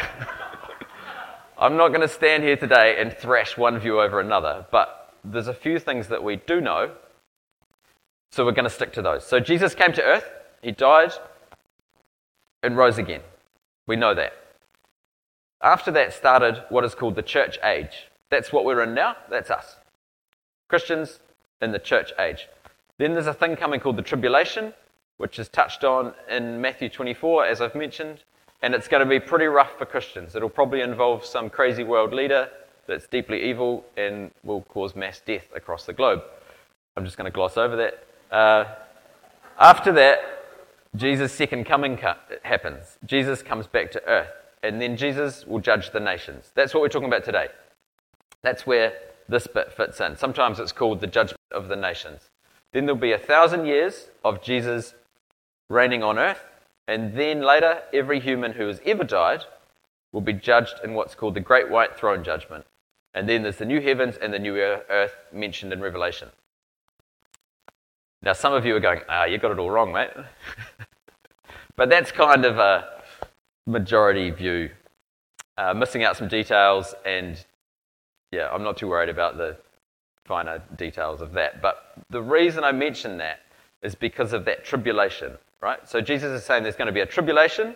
I'm 1.58 1.78
not 1.78 1.88
going 1.88 2.02
to 2.02 2.08
stand 2.08 2.44
here 2.44 2.58
today 2.58 2.98
and 3.00 3.12
thrash 3.12 3.58
one 3.58 3.80
view 3.80 4.00
over 4.00 4.20
another, 4.20 4.68
but 4.70 5.16
there's 5.24 5.48
a 5.48 5.54
few 5.56 5.80
things 5.80 6.10
that 6.10 6.24
we 6.24 6.36
do 6.36 6.62
know, 6.62 6.92
so 8.30 8.46
we're 8.46 8.52
going 8.52 8.66
to 8.66 8.70
stick 8.70 8.94
to 8.94 9.02
those. 9.02 9.26
So 9.26 9.40
Jesus 9.40 9.74
came 9.74 9.94
to 9.94 10.04
earth, 10.04 10.30
he 10.62 10.72
died, 10.72 11.14
and 12.64 12.78
rose 12.78 12.98
again. 12.98 13.22
We 13.88 13.96
know 13.96 14.14
that. 14.14 14.34
After 15.62 15.92
that 15.92 16.14
started 16.14 16.64
what 16.70 16.84
is 16.84 16.96
called 16.96 17.16
the 17.16 17.22
church 17.22 17.60
age. 17.64 18.08
That's 18.30 18.52
what 18.52 18.66
we're 18.66 18.82
in 18.84 18.94
now, 18.94 19.16
that's 19.30 19.52
us. 19.52 19.76
Christians 20.70 21.20
in 21.62 21.72
the 21.72 21.80
church 21.80 22.14
age. 22.18 22.48
Then 22.98 23.14
there's 23.14 23.28
a 23.28 23.34
thing 23.34 23.56
coming 23.56 23.80
called 23.80 23.98
the 23.98 24.02
tribulation, 24.02 24.74
which 25.18 25.38
is 25.38 25.50
touched 25.50 25.84
on 25.84 26.14
in 26.30 26.62
Matthew 26.62 26.90
24, 26.90 27.46
as 27.46 27.62
I've 27.62 27.76
mentioned. 27.76 28.24
And 28.64 28.74
it's 28.74 28.88
going 28.88 29.04
to 29.04 29.10
be 29.10 29.20
pretty 29.20 29.46
rough 29.46 29.78
for 29.78 29.86
Christians. 29.86 30.36
It'll 30.36 30.50
probably 30.50 30.82
involve 30.82 31.26
some 31.26 31.50
crazy 31.50 31.84
world 31.84 32.14
leader 32.14 32.50
that's 32.88 33.08
deeply 33.08 33.44
evil 33.44 33.86
and 33.98 34.32
will 34.44 34.62
cause 34.62 34.96
mass 34.96 35.22
death 35.26 35.46
across 35.56 35.86
the 35.86 35.94
globe. 35.94 36.22
I'm 36.96 37.06
just 37.06 37.18
going 37.18 37.26
to 37.26 37.32
gloss 37.32 37.58
over 37.58 37.76
that. 37.76 38.06
Uh, 38.36 38.66
after 39.60 39.92
that, 39.94 40.41
Jesus' 40.96 41.32
second 41.32 41.66
coming 41.66 42.00
happens. 42.44 42.98
Jesus 43.06 43.42
comes 43.42 43.66
back 43.66 43.92
to 43.92 44.06
earth, 44.08 44.32
and 44.62 44.82
then 44.82 44.98
Jesus 44.98 45.46
will 45.46 45.60
judge 45.60 45.92
the 45.92 46.00
nations. 46.00 46.52
That's 46.54 46.74
what 46.74 46.82
we're 46.82 46.90
talking 46.90 47.08
about 47.08 47.24
today. 47.24 47.48
That's 48.42 48.68
where 48.68 48.94
this 49.30 49.48
bit 49.48 49.72
fits 49.72 50.02
in. 50.02 50.18
Sometimes 50.18 50.60
it's 50.60 50.74
called 50.74 51.00
the 51.00 51.08
judgment 51.08 51.40
of 51.52 51.70
the 51.70 51.76
nations. 51.76 52.30
Then 52.74 52.86
there'll 52.86 53.00
be 53.00 53.14
a 53.14 53.18
thousand 53.18 53.66
years 53.66 54.10
of 54.26 54.42
Jesus 54.42 54.94
reigning 55.70 56.04
on 56.04 56.20
earth, 56.20 56.44
and 56.88 57.16
then 57.16 57.42
later, 57.42 57.82
every 57.94 58.20
human 58.20 58.54
who 58.54 58.68
has 58.68 58.82
ever 58.86 59.06
died 59.06 59.46
will 60.12 60.22
be 60.22 60.34
judged 60.34 60.76
in 60.84 60.94
what's 60.94 61.16
called 61.16 61.36
the 61.36 61.40
Great 61.40 61.70
White 61.70 61.98
Throne 61.98 62.24
Judgment. 62.24 62.66
And 63.14 63.30
then 63.30 63.44
there's 63.44 63.58
the 63.58 63.66
new 63.66 63.80
heavens 63.80 64.18
and 64.18 64.34
the 64.34 64.40
new 64.40 64.58
earth 64.58 65.16
mentioned 65.32 65.72
in 65.72 65.80
Revelation. 65.80 66.30
Now, 68.24 68.34
some 68.34 68.54
of 68.54 68.66
you 68.66 68.76
are 68.76 68.80
going, 68.80 69.02
ah, 69.10 69.26
you 69.26 69.38
got 69.38 69.52
it 69.52 69.60
all 69.60 69.70
wrong, 69.70 69.92
mate. 69.92 70.10
but 71.76 71.90
that's 71.90 72.12
kind 72.12 72.46
of 72.46 72.58
a 72.58 73.02
majority 73.66 74.30
view. 74.30 74.70
Uh, 75.58 75.74
missing 75.74 76.04
out 76.04 76.18
some 76.18 76.28
details, 76.28 76.94
and 77.06 77.44
yeah, 78.32 78.50
I'm 78.52 78.64
not 78.64 78.78
too 78.78 78.88
worried 78.88 79.10
about 79.10 79.38
the 79.38 79.58
finer 80.26 80.62
details 80.78 81.22
of 81.22 81.34
that. 81.34 81.62
But 81.62 81.94
the 82.10 82.22
reason 82.22 82.64
I 82.64 82.72
mention 82.72 83.18
that 83.18 83.40
is 83.82 83.96
because 83.96 84.34
of 84.34 84.46
that 84.46 84.64
tribulation 84.64 85.38
right? 85.62 85.88
So 85.88 86.02
Jesus 86.02 86.32
is 86.32 86.46
saying 86.46 86.64
there's 86.64 86.76
going 86.76 86.88
to 86.88 86.94
be 86.94 87.02
a 87.02 87.06
tribulation, 87.06 87.76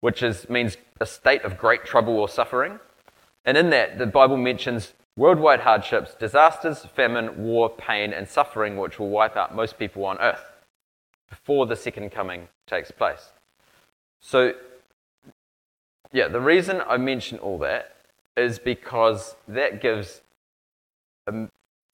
which 0.00 0.22
is, 0.22 0.48
means 0.48 0.76
a 1.00 1.06
state 1.06 1.42
of 1.42 1.58
great 1.58 1.84
trouble 1.84 2.18
or 2.18 2.28
suffering. 2.28 2.80
And 3.44 3.56
in 3.56 3.70
that, 3.70 3.98
the 3.98 4.06
Bible 4.06 4.36
mentions 4.36 4.94
worldwide 5.16 5.60
hardships, 5.60 6.14
disasters, 6.14 6.84
famine, 6.84 7.42
war, 7.42 7.70
pain, 7.70 8.12
and 8.12 8.28
suffering, 8.28 8.76
which 8.76 8.98
will 8.98 9.10
wipe 9.10 9.36
out 9.36 9.54
most 9.54 9.78
people 9.78 10.04
on 10.04 10.18
earth 10.18 10.50
before 11.28 11.66
the 11.66 11.76
second 11.76 12.10
coming 12.10 12.48
takes 12.66 12.90
place. 12.90 13.32
So, 14.20 14.52
yeah, 16.12 16.28
the 16.28 16.40
reason 16.40 16.82
I 16.86 16.96
mention 16.96 17.38
all 17.38 17.58
that 17.58 17.96
is 18.36 18.58
because 18.58 19.36
that 19.48 19.80
gives 19.80 20.22
a, 21.26 21.48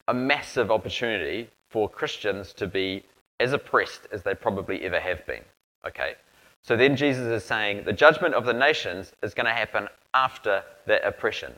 a 0.07 0.15
massive 0.15 0.71
opportunity 0.71 1.49
for 1.71 1.89
Christians 1.89 2.53
to 2.55 2.67
be 2.67 3.05
as 3.41 3.53
oppressed 3.53 4.09
as 4.13 4.23
they 4.23 4.35
probably 4.35 4.83
ever 4.83 5.01
have 5.01 5.25
been. 5.27 5.43
Okay? 5.87 6.15
So 6.63 6.77
then 6.77 6.97
Jesus 6.97 7.27
is 7.27 7.45
saying 7.45 7.85
the 7.85 7.93
judgment 7.93 8.35
of 8.35 8.45
the 8.45 8.53
nations 8.53 9.13
is 9.23 9.35
going 9.35 9.47
to 9.47 9.53
happen 9.53 9.89
after 10.15 10.63
that 10.87 11.07
oppression. 11.07 11.53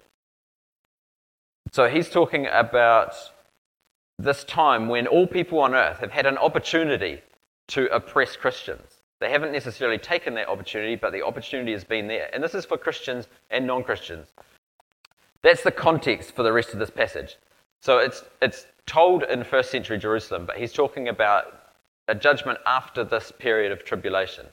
So 1.72 1.88
he's 1.88 2.10
talking 2.10 2.46
about 2.50 3.14
this 4.18 4.44
time 4.44 4.88
when 4.88 5.06
all 5.06 5.26
people 5.26 5.60
on 5.60 5.74
earth 5.74 5.98
have 5.98 6.10
had 6.10 6.26
an 6.26 6.36
opportunity 6.38 7.22
to 7.68 7.86
oppress 7.94 8.36
Christians. 8.36 9.00
They 9.20 9.30
haven't 9.30 9.52
necessarily 9.52 9.98
taken 9.98 10.34
that 10.34 10.48
opportunity, 10.48 10.96
but 10.96 11.12
the 11.12 11.22
opportunity 11.24 11.72
has 11.72 11.84
been 11.84 12.08
there. 12.08 12.30
And 12.32 12.42
this 12.42 12.54
is 12.54 12.64
for 12.64 12.76
Christians 12.76 13.28
and 13.50 13.66
non 13.66 13.84
Christians. 13.84 14.28
That's 15.42 15.62
the 15.62 15.70
context 15.70 16.34
for 16.34 16.42
the 16.42 16.52
rest 16.52 16.72
of 16.72 16.78
this 16.78 16.90
passage. 16.90 17.36
So 17.80 17.98
it's, 17.98 18.24
it's 18.42 18.66
told 18.86 19.22
in 19.24 19.44
first 19.44 19.70
century 19.70 19.98
Jerusalem, 19.98 20.44
but 20.46 20.56
he's 20.56 20.72
talking 20.72 21.08
about 21.08 21.60
a 22.08 22.14
judgment 22.14 22.58
after 22.66 23.04
this 23.04 23.32
period 23.38 23.72
of 23.72 23.84
tribulation. 23.84 24.46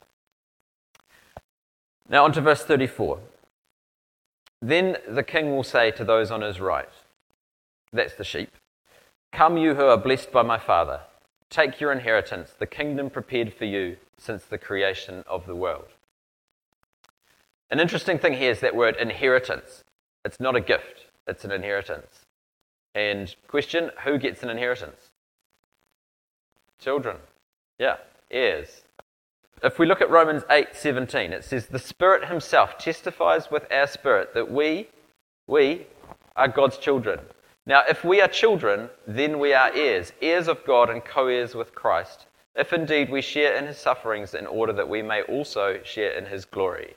Now, 2.09 2.23
on 2.23 2.31
to 2.33 2.41
verse 2.41 2.63
34. 2.63 3.19
Then 4.61 4.97
the 5.07 5.23
king 5.23 5.55
will 5.55 5.63
say 5.63 5.91
to 5.91 6.03
those 6.03 6.31
on 6.31 6.41
his 6.41 6.59
right, 6.59 6.89
that's 7.93 8.15
the 8.15 8.23
sheep, 8.23 8.51
Come, 9.31 9.57
you 9.57 9.75
who 9.75 9.85
are 9.85 9.97
blessed 9.97 10.31
by 10.31 10.41
my 10.41 10.57
Father, 10.57 11.01
take 11.49 11.79
your 11.79 11.91
inheritance, 11.91 12.53
the 12.57 12.65
kingdom 12.65 13.09
prepared 13.09 13.53
for 13.53 13.65
you 13.65 13.97
since 14.17 14.43
the 14.43 14.57
creation 14.57 15.23
of 15.27 15.45
the 15.45 15.55
world. 15.55 15.89
An 17.69 17.79
interesting 17.79 18.17
thing 18.17 18.33
here 18.33 18.51
is 18.51 18.61
that 18.61 18.75
word 18.75 18.95
inheritance. 18.95 19.83
It's 20.25 20.39
not 20.39 20.55
a 20.55 20.61
gift, 20.61 21.05
it's 21.27 21.45
an 21.45 21.51
inheritance. 21.51 22.25
And 22.95 23.35
question 23.47 23.91
who 24.03 24.17
gets 24.17 24.41
an 24.41 24.49
inheritance? 24.49 25.09
Children. 26.79 27.17
Yeah, 27.77 27.97
heirs. 28.31 28.81
If 29.63 29.79
we 29.79 29.87
look 29.87 30.01
at 30.01 30.09
Romans 30.09 30.43
8:17, 30.49 31.31
it 31.31 31.43
says 31.43 31.67
the 31.67 31.79
Spirit 31.79 32.25
himself 32.25 32.77
testifies 32.77 33.49
with 33.49 33.65
our 33.71 33.87
spirit 33.87 34.33
that 34.33 34.51
we 34.51 34.89
we 35.47 35.87
are 36.35 36.47
God's 36.47 36.77
children. 36.77 37.19
Now, 37.65 37.83
if 37.89 38.03
we 38.03 38.21
are 38.21 38.27
children, 38.27 38.89
then 39.07 39.39
we 39.39 39.53
are 39.53 39.71
heirs, 39.73 40.13
heirs 40.21 40.47
of 40.47 40.63
God 40.65 40.89
and 40.89 41.03
co-heirs 41.03 41.55
with 41.55 41.73
Christ, 41.73 42.27
if 42.55 42.71
indeed 42.71 43.09
we 43.09 43.21
share 43.21 43.55
in 43.55 43.65
his 43.65 43.77
sufferings 43.77 44.33
in 44.33 44.45
order 44.45 44.73
that 44.73 44.89
we 44.89 45.01
may 45.01 45.21
also 45.23 45.81
share 45.83 46.11
in 46.11 46.25
his 46.25 46.45
glory. 46.45 46.95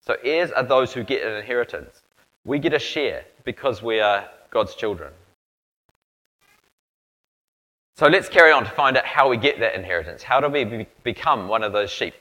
So 0.00 0.16
heirs 0.24 0.50
are 0.52 0.62
those 0.62 0.92
who 0.92 1.04
get 1.04 1.26
an 1.26 1.36
inheritance. 1.36 2.02
We 2.44 2.58
get 2.58 2.74
a 2.74 2.78
share 2.78 3.24
because 3.44 3.82
we 3.82 4.00
are 4.00 4.28
God's 4.50 4.74
children. 4.74 5.12
So 8.00 8.06
let's 8.06 8.30
carry 8.30 8.50
on 8.50 8.64
to 8.64 8.70
find 8.70 8.96
out 8.96 9.04
how 9.04 9.28
we 9.28 9.36
get 9.36 9.60
that 9.60 9.74
inheritance. 9.74 10.22
How 10.22 10.40
do 10.40 10.48
we 10.48 10.64
be- 10.64 10.86
become 11.04 11.48
one 11.48 11.62
of 11.62 11.74
those 11.74 11.90
sheep? 11.90 12.14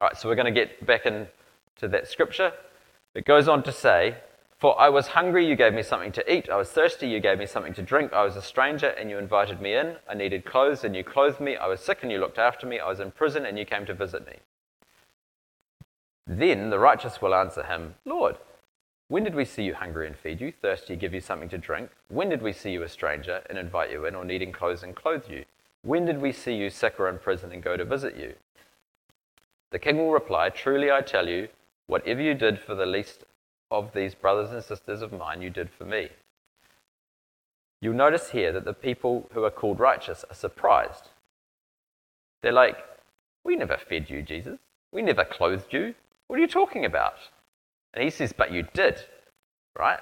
All 0.00 0.08
right, 0.08 0.16
so 0.16 0.30
we're 0.30 0.34
going 0.34 0.46
to 0.46 0.50
get 0.50 0.86
back 0.86 1.04
into 1.04 1.28
that 1.82 2.08
scripture. 2.08 2.54
It 3.14 3.26
goes 3.26 3.46
on 3.46 3.62
to 3.64 3.70
say, 3.70 4.16
For 4.56 4.80
I 4.80 4.88
was 4.88 5.08
hungry, 5.08 5.46
you 5.46 5.54
gave 5.54 5.74
me 5.74 5.82
something 5.82 6.10
to 6.12 6.34
eat. 6.34 6.48
I 6.48 6.56
was 6.56 6.70
thirsty, 6.70 7.06
you 7.06 7.20
gave 7.20 7.38
me 7.38 7.44
something 7.44 7.74
to 7.74 7.82
drink. 7.82 8.14
I 8.14 8.24
was 8.24 8.34
a 8.36 8.40
stranger, 8.40 8.88
and 8.88 9.10
you 9.10 9.18
invited 9.18 9.60
me 9.60 9.74
in. 9.74 9.96
I 10.08 10.14
needed 10.14 10.46
clothes, 10.46 10.84
and 10.84 10.96
you 10.96 11.04
clothed 11.04 11.38
me. 11.38 11.54
I 11.54 11.66
was 11.66 11.80
sick, 11.80 11.98
and 12.00 12.10
you 12.10 12.16
looked 12.16 12.38
after 12.38 12.66
me. 12.66 12.80
I 12.80 12.88
was 12.88 13.00
in 13.00 13.10
prison, 13.10 13.44
and 13.44 13.58
you 13.58 13.66
came 13.66 13.84
to 13.84 13.92
visit 13.92 14.26
me. 14.26 14.36
Then 16.26 16.70
the 16.70 16.78
righteous 16.78 17.20
will 17.20 17.34
answer 17.34 17.62
him, 17.62 17.96
Lord, 18.06 18.38
when 19.08 19.22
did 19.22 19.34
we 19.34 19.44
see 19.44 19.62
you 19.62 19.74
hungry 19.74 20.06
and 20.06 20.16
feed 20.16 20.40
you, 20.40 20.50
thirsty, 20.50 20.96
give 20.96 21.14
you 21.14 21.20
something 21.20 21.48
to 21.50 21.58
drink? 21.58 21.90
When 22.08 22.28
did 22.28 22.42
we 22.42 22.52
see 22.52 22.72
you 22.72 22.82
a 22.82 22.88
stranger 22.88 23.42
and 23.48 23.56
invite 23.56 23.92
you 23.92 24.04
in, 24.04 24.16
or 24.16 24.24
needing 24.24 24.50
clothes 24.50 24.82
and 24.82 24.96
clothe 24.96 25.28
you? 25.28 25.44
When 25.82 26.04
did 26.04 26.20
we 26.20 26.32
see 26.32 26.54
you 26.54 26.70
sick 26.70 26.98
or 26.98 27.08
in 27.08 27.18
prison 27.18 27.52
and 27.52 27.62
go 27.62 27.76
to 27.76 27.84
visit 27.84 28.16
you? 28.16 28.34
The 29.70 29.78
king 29.78 29.98
will 29.98 30.10
reply, 30.10 30.48
Truly 30.48 30.90
I 30.90 31.02
tell 31.02 31.28
you, 31.28 31.48
whatever 31.86 32.20
you 32.20 32.34
did 32.34 32.58
for 32.58 32.74
the 32.74 32.86
least 32.86 33.24
of 33.70 33.92
these 33.94 34.14
brothers 34.14 34.50
and 34.50 34.64
sisters 34.64 35.02
of 35.02 35.12
mine 35.12 35.40
you 35.40 35.50
did 35.50 35.70
for 35.70 35.84
me. 35.84 36.08
You'll 37.80 37.94
notice 37.94 38.30
here 38.30 38.52
that 38.52 38.64
the 38.64 38.72
people 38.72 39.28
who 39.32 39.44
are 39.44 39.50
called 39.50 39.78
righteous 39.78 40.24
are 40.28 40.34
surprised. 40.34 41.10
They're 42.42 42.52
like, 42.52 42.78
We 43.44 43.54
never 43.54 43.76
fed 43.76 44.10
you, 44.10 44.22
Jesus. 44.22 44.58
We 44.92 45.02
never 45.02 45.24
clothed 45.24 45.72
you. 45.72 45.94
What 46.26 46.38
are 46.38 46.42
you 46.42 46.48
talking 46.48 46.84
about? 46.84 47.18
And 47.96 48.04
he 48.04 48.10
says, 48.10 48.32
But 48.32 48.52
you 48.52 48.68
did, 48.74 49.00
right? 49.76 50.00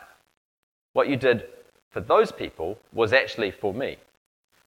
What 0.93 1.09
you 1.09 1.17
did 1.17 1.45
for 1.91 2.01
those 2.01 2.33
people 2.33 2.79
was 2.93 3.13
actually 3.13 3.53
for 3.53 3.73
me. 3.73 3.97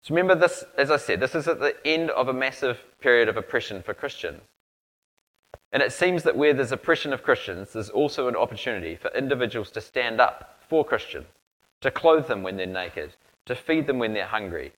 So 0.02 0.14
remember 0.14 0.36
this, 0.36 0.66
as 0.78 0.92
I 0.92 0.98
said, 0.98 1.22
this 1.22 1.34
is 1.34 1.48
at 1.48 1.62
the 1.62 1.76
end 1.88 2.10
of 2.12 2.28
a 2.28 2.34
massive 2.34 2.80
period 3.00 3.30
of 3.30 3.38
oppression 3.38 3.82
for 3.82 3.94
Christians. 3.94 4.42
And 5.72 5.82
it 5.82 5.94
seems 5.94 6.24
that 6.24 6.36
where 6.36 6.54
there's 6.54 6.74
oppression 6.74 7.14
of 7.14 7.24
Christians, 7.24 7.72
there's 7.72 7.90
also 7.90 8.28
an 8.28 8.36
opportunity 8.36 8.98
for 8.98 9.10
individuals 9.16 9.72
to 9.72 9.82
stand 9.82 10.20
up 10.20 10.60
for 10.68 10.84
Christians, 10.84 11.28
to 11.80 11.90
clothe 11.90 12.28
them 12.28 12.44
when 12.44 12.58
they're 12.58 12.66
naked, 12.68 13.16
to 13.46 13.56
feed 13.56 13.88
them 13.88 14.00
when 14.00 14.14
they're 14.14 14.28
hungry. 14.28 14.74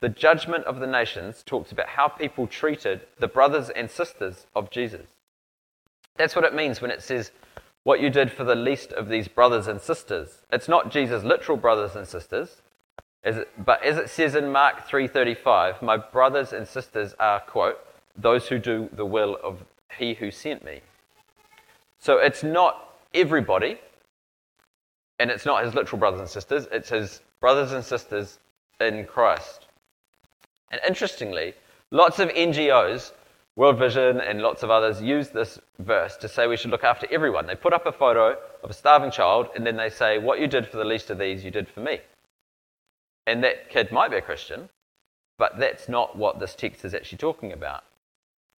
The 0.00 0.08
judgment 0.08 0.64
of 0.64 0.80
the 0.80 0.86
nations 0.88 1.44
talks 1.46 1.70
about 1.70 1.88
how 1.88 2.08
people 2.08 2.48
treated 2.48 3.02
the 3.20 3.28
brothers 3.28 3.70
and 3.70 3.88
sisters 3.88 4.46
of 4.56 4.70
Jesus. 4.70 5.06
That's 6.16 6.34
what 6.34 6.44
it 6.44 6.54
means 6.54 6.80
when 6.80 6.90
it 6.90 7.02
says, 7.02 7.30
what 7.84 8.00
you 8.00 8.10
did 8.10 8.32
for 8.32 8.44
the 8.44 8.54
least 8.54 8.92
of 8.92 9.08
these 9.08 9.28
brothers 9.28 9.68
and 9.68 9.80
sisters. 9.80 10.42
It's 10.50 10.68
not 10.68 10.90
Jesus' 10.90 11.22
literal 11.22 11.56
brothers 11.56 11.94
and 11.94 12.08
sisters, 12.08 12.62
it, 13.22 13.48
but 13.64 13.82
as 13.82 13.96
it 13.96 14.10
says 14.10 14.34
in 14.34 14.52
Mark 14.52 14.86
3:35, 14.86 15.80
my 15.80 15.96
brothers 15.96 16.52
and 16.52 16.66
sisters 16.66 17.14
are 17.18 17.40
quote 17.40 17.78
those 18.16 18.48
who 18.48 18.58
do 18.58 18.88
the 18.92 19.06
will 19.06 19.38
of 19.42 19.64
he 19.98 20.14
who 20.14 20.30
sent 20.30 20.64
me. 20.64 20.80
So 21.98 22.18
it's 22.18 22.42
not 22.42 22.96
everybody, 23.14 23.78
and 25.18 25.30
it's 25.30 25.46
not 25.46 25.64
his 25.64 25.74
literal 25.74 25.98
brothers 25.98 26.20
and 26.20 26.28
sisters, 26.28 26.68
it's 26.70 26.90
his 26.90 27.20
brothers 27.40 27.72
and 27.72 27.84
sisters 27.84 28.38
in 28.80 29.06
Christ. 29.06 29.66
And 30.70 30.80
interestingly, 30.86 31.54
lots 31.90 32.18
of 32.18 32.28
NGOs, 32.30 33.12
World 33.56 33.78
Vision 33.78 34.20
and 34.20 34.42
lots 34.42 34.64
of 34.64 34.70
others, 34.70 35.00
use 35.00 35.28
this 35.28 35.60
verse 35.78 36.16
to 36.16 36.28
say 36.28 36.46
we 36.48 36.56
should 36.56 36.72
look 36.72 36.82
after 36.82 37.06
everyone. 37.10 37.46
They 37.46 37.54
put 37.54 37.72
up 37.72 37.86
a 37.86 37.92
photo 37.92 38.36
of 38.64 38.70
a 38.70 38.74
starving 38.74 39.12
child, 39.12 39.48
and 39.54 39.64
then 39.64 39.76
they 39.76 39.90
say, 39.90 40.18
What 40.18 40.40
you 40.40 40.48
did 40.48 40.66
for 40.66 40.76
the 40.76 40.84
least 40.84 41.08
of 41.10 41.18
these, 41.18 41.44
you 41.44 41.52
did 41.52 41.68
for 41.68 41.80
me. 41.80 42.00
And 43.26 43.44
that 43.44 43.70
kid 43.70 43.92
might 43.92 44.10
be 44.10 44.16
a 44.16 44.22
Christian, 44.22 44.68
but 45.38 45.58
that's 45.58 45.88
not 45.88 46.16
what 46.16 46.40
this 46.40 46.54
text 46.54 46.84
is 46.84 46.94
actually 46.94 47.18
talking 47.18 47.52
about. 47.52 47.84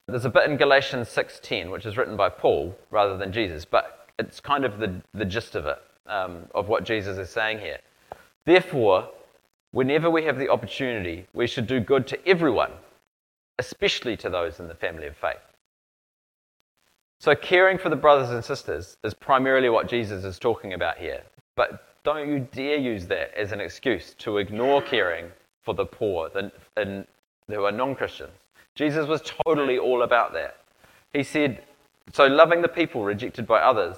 There's 0.08 0.24
a 0.24 0.30
bit 0.30 0.48
in 0.48 0.56
Galatians 0.56 1.08
6:10, 1.08 1.70
which 1.70 1.84
is 1.84 1.96
written 1.96 2.16
by 2.16 2.30
Paul 2.30 2.76
rather 2.90 3.18
than 3.18 3.32
Jesus, 3.32 3.64
but 3.64 4.08
it's 4.18 4.40
kind 4.40 4.64
of 4.64 4.78
the, 4.78 5.02
the 5.12 5.24
gist 5.24 5.54
of 5.54 5.66
it, 5.66 5.82
um, 6.06 6.48
of 6.54 6.68
what 6.68 6.84
Jesus 6.84 7.18
is 7.18 7.28
saying 7.28 7.58
here. 7.58 7.80
Therefore, 8.46 9.10
whenever 9.72 10.08
we 10.08 10.24
have 10.24 10.38
the 10.38 10.48
opportunity, 10.48 11.26
we 11.34 11.46
should 11.46 11.66
do 11.66 11.80
good 11.80 12.06
to 12.06 12.26
everyone, 12.26 12.72
especially 13.58 14.16
to 14.18 14.30
those 14.30 14.60
in 14.60 14.68
the 14.68 14.74
family 14.74 15.06
of 15.06 15.16
faith. 15.16 15.36
So, 17.18 17.34
caring 17.34 17.78
for 17.78 17.88
the 17.88 17.96
brothers 17.96 18.30
and 18.30 18.44
sisters 18.44 18.98
is 19.02 19.14
primarily 19.14 19.68
what 19.68 19.88
Jesus 19.88 20.24
is 20.24 20.38
talking 20.38 20.74
about 20.74 20.98
here. 20.98 21.22
But 21.54 21.86
don't 22.04 22.28
you 22.28 22.46
dare 22.52 22.76
use 22.76 23.06
that 23.06 23.34
as 23.34 23.52
an 23.52 23.60
excuse 23.60 24.14
to 24.18 24.38
ignore 24.38 24.82
caring 24.82 25.30
for 25.62 25.74
the 25.74 25.86
poor 25.86 26.30
and, 26.76 27.06
who 27.48 27.64
are 27.64 27.72
non 27.72 27.94
Christians. 27.94 28.32
Jesus 28.74 29.08
was 29.08 29.22
totally 29.44 29.78
all 29.78 30.02
about 30.02 30.32
that. 30.34 30.58
He 31.12 31.22
said, 31.22 31.62
so 32.12 32.26
loving 32.26 32.62
the 32.62 32.68
people 32.68 33.02
rejected 33.02 33.46
by 33.46 33.60
others, 33.60 33.96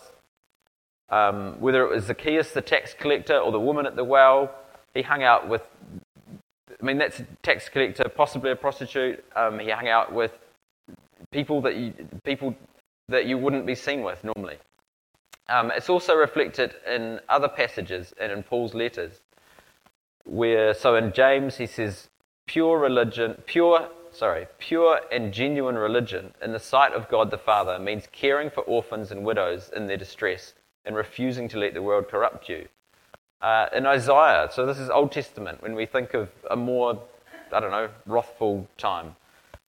um, 1.10 1.60
whether 1.60 1.84
it 1.84 1.94
was 1.94 2.04
Zacchaeus, 2.04 2.52
the 2.52 2.62
tax 2.62 2.94
collector, 2.94 3.38
or 3.38 3.52
the 3.52 3.60
woman 3.60 3.86
at 3.86 3.96
the 3.96 4.04
well, 4.04 4.54
he 4.94 5.02
hung 5.02 5.22
out 5.22 5.48
with, 5.48 5.62
I 6.80 6.84
mean, 6.84 6.98
that's 6.98 7.20
a 7.20 7.26
tax 7.42 7.68
collector, 7.68 8.08
possibly 8.08 8.50
a 8.50 8.56
prostitute. 8.56 9.24
Um, 9.34 9.58
he 9.58 9.70
hung 9.70 9.88
out 9.88 10.12
with 10.12 10.32
people 11.30 11.60
that 11.62 11.76
you, 11.76 11.92
people 12.24 12.54
that 13.08 13.26
you 13.26 13.36
wouldn't 13.38 13.66
be 13.66 13.74
seen 13.74 14.02
with 14.02 14.22
normally. 14.22 14.58
Um, 15.48 15.72
it's 15.74 15.88
also 15.88 16.14
reflected 16.14 16.74
in 16.86 17.20
other 17.28 17.48
passages 17.48 18.14
and 18.20 18.30
in 18.30 18.42
Paul's 18.42 18.74
letters, 18.74 19.20
where 20.24 20.74
so 20.74 20.94
in 20.94 21.12
James 21.12 21.56
he 21.56 21.66
says, 21.66 22.08
"Pure 22.46 22.78
religion, 22.78 23.42
pure 23.46 23.88
sorry, 24.12 24.46
pure 24.58 25.00
and 25.12 25.32
genuine 25.32 25.76
religion 25.76 26.32
in 26.42 26.52
the 26.52 26.58
sight 26.58 26.92
of 26.92 27.08
God 27.08 27.30
the 27.30 27.38
Father 27.38 27.78
means 27.78 28.08
caring 28.12 28.50
for 28.50 28.62
orphans 28.62 29.10
and 29.10 29.24
widows 29.24 29.70
in 29.74 29.86
their 29.86 29.96
distress 29.96 30.54
and 30.84 30.96
refusing 30.96 31.48
to 31.48 31.58
let 31.58 31.74
the 31.74 31.82
world 31.82 32.08
corrupt 32.08 32.48
you. 32.48 32.68
Uh, 33.40 33.66
in 33.72 33.86
Isaiah, 33.86 34.48
so 34.52 34.66
this 34.66 34.78
is 34.78 34.90
Old 34.90 35.12
Testament, 35.12 35.62
when 35.62 35.74
we 35.74 35.86
think 35.86 36.12
of 36.14 36.28
a 36.50 36.56
more, 36.56 37.00
I 37.52 37.60
don't 37.60 37.70
know, 37.70 37.88
wrathful 38.06 38.66
time. 38.76 39.14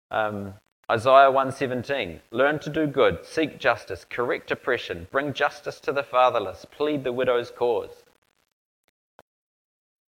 Um, 0.09 0.53
Isaiah 0.89 1.29
1:17 1.29 2.21
Learn 2.31 2.59
to 2.59 2.69
do 2.69 2.87
good, 2.87 3.25
seek 3.25 3.59
justice, 3.59 4.05
correct 4.09 4.51
oppression, 4.51 5.07
bring 5.11 5.33
justice 5.33 5.81
to 5.81 5.91
the 5.91 6.03
fatherless, 6.03 6.65
plead 6.71 7.03
the 7.03 7.11
widow's 7.11 7.51
cause. 7.51 8.03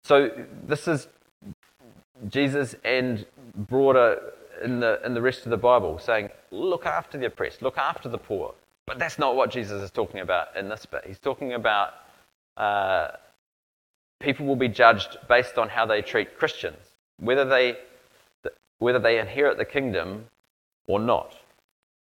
So 0.03 0.31
this 0.67 0.89
is 0.89 1.07
Jesus 2.29 2.75
and 2.85 3.25
broader 3.55 4.33
in 4.63 4.81
the, 4.81 5.01
in 5.05 5.15
the 5.15 5.23
rest 5.23 5.45
of 5.45 5.51
the 5.51 5.57
Bible, 5.57 5.99
saying, 5.99 6.31
look 6.51 6.87
after 6.87 7.19
the 7.19 7.27
oppressed, 7.27 7.63
look 7.63 7.79
after 7.79 8.09
the 8.09 8.19
poor. 8.19 8.55
But 8.87 8.99
that's 8.99 9.19
not 9.19 9.37
what 9.37 9.51
Jesus 9.51 9.81
is 9.81 9.91
talking 9.91 10.21
about 10.21 10.57
in 10.57 10.69
this 10.69 10.87
bit. 10.87 11.05
He's 11.07 11.19
talking 11.19 11.55
about 11.55 11.95
uh, 12.57 13.13
people 14.25 14.47
will 14.47 14.57
be 14.57 14.69
judged 14.69 15.19
based 15.29 15.59
on 15.59 15.69
how 15.69 15.87
they 15.87 16.03
treat 16.03 16.39
Christians, 16.39 16.97
whether 17.19 17.45
they, 17.45 17.77
whether 18.79 18.99
they 18.99 19.19
inherit 19.19 19.59
the 19.59 19.65
kingdom 19.65 20.27
or 20.87 20.99
not. 20.99 21.37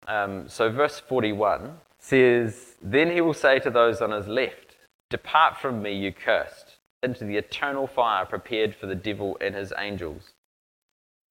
Um, 0.07 0.49
so, 0.49 0.71
verse 0.71 1.01
41 1.01 1.79
says, 1.99 2.77
Then 2.83 3.11
he 3.11 3.21
will 3.21 3.35
say 3.35 3.59
to 3.59 3.71
those 3.71 4.01
on 4.01 4.13
his 4.13 4.29
left, 4.29 4.77
Depart 5.11 5.59
from 5.59 5.83
me, 5.83 5.93
you 5.95 6.13
cursed, 6.13 6.79
into 7.03 7.25
the 7.25 7.37
eternal 7.37 7.87
fire 7.87 8.27
prepared 8.27 8.75
for 8.75 8.87
the 8.87 8.95
devil 8.95 9.37
and 9.41 9.55
his 9.55 9.73
angels. 9.79 10.33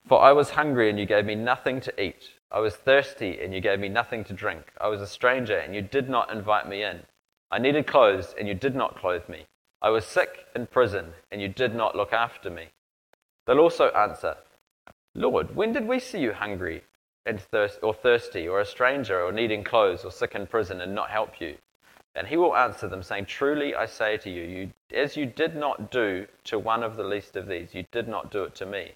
For 0.08 0.22
I 0.22 0.34
was 0.34 0.52
hungry, 0.52 0.90
and 0.90 1.00
you 1.00 1.06
gave 1.06 1.26
me 1.26 1.36
nothing 1.36 1.80
to 1.82 2.02
eat. 2.02 2.30
I 2.52 2.60
was 2.60 2.76
thirsty, 2.76 3.40
and 3.42 3.54
you 3.54 3.62
gave 3.62 3.80
me 3.80 3.90
nothing 3.90 4.24
to 4.26 4.34
drink. 4.34 4.72
I 4.80 4.88
was 4.88 5.02
a 5.02 5.08
stranger, 5.08 5.58
and 5.58 5.74
you 5.74 5.82
did 5.82 6.10
not 6.10 6.32
invite 6.32 6.68
me 6.68 6.84
in. 6.84 7.02
I 7.52 7.60
needed 7.60 7.88
clothes, 7.88 8.36
and 8.38 8.48
you 8.48 8.54
did 8.54 8.76
not 8.76 8.98
clothe 8.98 9.28
me. 9.30 9.46
I 9.84 9.92
was 9.92 10.06
sick 10.06 10.48
in 10.56 10.66
prison, 10.66 11.14
and 11.32 11.40
you 11.40 11.48
did 11.48 11.76
not 11.76 11.96
look 11.96 12.12
after 12.12 12.50
me. 12.50 12.70
They'll 13.46 13.60
also 13.60 13.90
answer, 13.90 14.38
Lord, 15.14 15.56
when 15.56 15.74
did 15.74 15.88
we 15.88 16.00
see 16.00 16.20
you 16.20 16.34
hungry 16.34 16.82
and 17.26 17.40
thirst, 17.40 17.78
or 17.84 17.94
thirsty, 17.94 18.48
or 18.48 18.60
a 18.60 18.66
stranger, 18.66 19.22
or 19.22 19.32
needing 19.32 19.64
clothes, 19.64 20.04
or 20.04 20.12
sick 20.12 20.34
in 20.34 20.48
prison, 20.48 20.82
and 20.82 20.96
not 20.96 21.12
help 21.12 21.40
you? 21.40 21.58
And 22.16 22.28
he 22.28 22.38
will 22.38 22.56
answer 22.56 22.88
them, 22.88 23.04
saying, 23.04 23.26
Truly 23.26 23.76
I 23.76 23.86
say 23.86 24.18
to 24.18 24.30
you, 24.30 24.42
you, 24.42 24.72
as 24.96 25.16
you 25.16 25.28
did 25.28 25.56
not 25.56 25.92
do 25.92 26.26
to 26.46 26.58
one 26.58 26.82
of 26.82 26.96
the 26.96 27.04
least 27.04 27.36
of 27.36 27.48
these, 27.48 27.76
you 27.76 27.86
did 27.92 28.08
not 28.08 28.32
do 28.32 28.44
it 28.44 28.56
to 28.56 28.66
me 28.66 28.94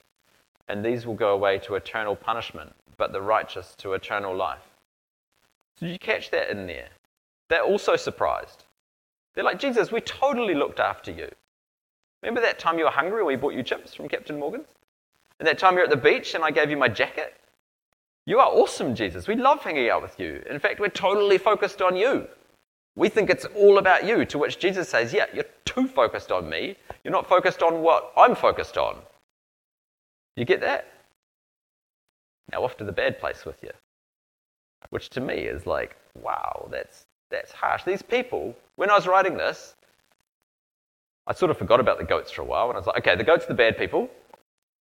and 0.68 0.84
these 0.84 1.06
will 1.06 1.16
go 1.16 1.34
away 1.34 1.60
to 1.60 1.76
eternal 1.76 2.16
punishment, 2.16 2.74
but 2.98 3.12
the 3.12 3.22
righteous 3.22 3.74
to 3.78 3.94
eternal 3.94 4.36
life. 4.36 4.70
Did 5.80 5.92
you 5.92 6.00
catch 6.00 6.32
that 6.32 6.50
in 6.50 6.68
there? 6.68 6.90
They're 7.50 7.64
also 7.64 7.96
surprised. 7.96 8.64
They're 9.38 9.46
like, 9.46 9.60
Jesus, 9.60 9.92
we 9.92 10.02
totally 10.02 10.56
looked 10.56 10.80
after 10.80 11.12
you. 11.12 11.30
Remember 12.24 12.42
that 12.42 12.58
time 12.58 12.80
you 12.80 12.86
were 12.86 12.90
hungry 12.90 13.20
and 13.20 13.28
we 13.28 13.36
bought 13.36 13.54
you 13.54 13.62
chips 13.62 13.94
from 13.94 14.10
Captain 14.10 14.40
Morgan's? 14.40 14.66
And 15.40 15.48
that 15.48 15.60
time 15.60 15.76
you're 15.76 15.84
at 15.84 15.92
the 15.92 15.96
beach 15.96 16.34
and 16.34 16.44
I 16.44 16.50
gave 16.50 16.72
you 16.72 16.76
my 16.76 16.88
jacket? 16.88 17.38
You 18.26 18.40
are 18.40 18.48
awesome, 18.48 18.96
Jesus. 18.96 19.28
We 19.28 19.36
love 19.36 19.62
hanging 19.62 19.92
out 19.92 20.02
with 20.02 20.20
you. 20.20 20.42
In 20.50 20.58
fact, 20.58 20.80
we're 20.80 20.90
totally 20.90 21.38
focused 21.38 21.84
on 21.84 21.96
you. 21.96 22.28
We 22.96 23.10
think 23.10 23.30
it's 23.30 23.46
all 23.56 23.78
about 23.78 24.08
you, 24.08 24.26
to 24.26 24.40
which 24.40 24.58
Jesus 24.58 24.90
says, 24.90 25.14
Yeah, 25.14 25.28
you're 25.32 25.46
too 25.66 25.88
focused 25.88 26.32
on 26.32 26.50
me. 26.50 26.76
You're 27.04 27.12
not 27.12 27.30
focused 27.30 27.62
on 27.62 27.84
what 27.84 28.12
I'm 28.18 28.34
focused 28.34 28.76
on. 28.76 28.98
You 30.36 30.46
get 30.46 30.62
that? 30.62 30.92
Now 32.52 32.64
off 32.64 32.76
to 32.78 32.84
the 32.84 32.92
bad 32.92 33.20
place 33.20 33.46
with 33.46 33.62
you. 33.62 33.70
Which 34.90 35.12
to 35.12 35.22
me 35.22 35.36
is 35.36 35.68
like, 35.68 35.96
wow, 36.20 36.70
that's 36.72 37.06
that's 37.30 37.52
harsh. 37.52 37.84
These 37.84 38.02
people, 38.02 38.56
when 38.76 38.90
I 38.90 38.96
was 38.96 39.08
writing 39.08 39.38
this, 39.38 39.76
I 41.26 41.34
sort 41.34 41.52
of 41.52 41.58
forgot 41.58 41.80
about 41.80 41.98
the 41.98 42.06
goats 42.06 42.32
for 42.32 42.42
a 42.42 42.46
while, 42.46 42.70
and 42.70 42.76
I 42.76 42.80
was 42.80 42.88
like, 42.88 43.00
okay, 43.00 43.16
the 43.16 43.24
goats 43.24 43.46
are 43.46 43.50
the 43.50 43.54
bad 43.54 43.78
people 43.78 44.10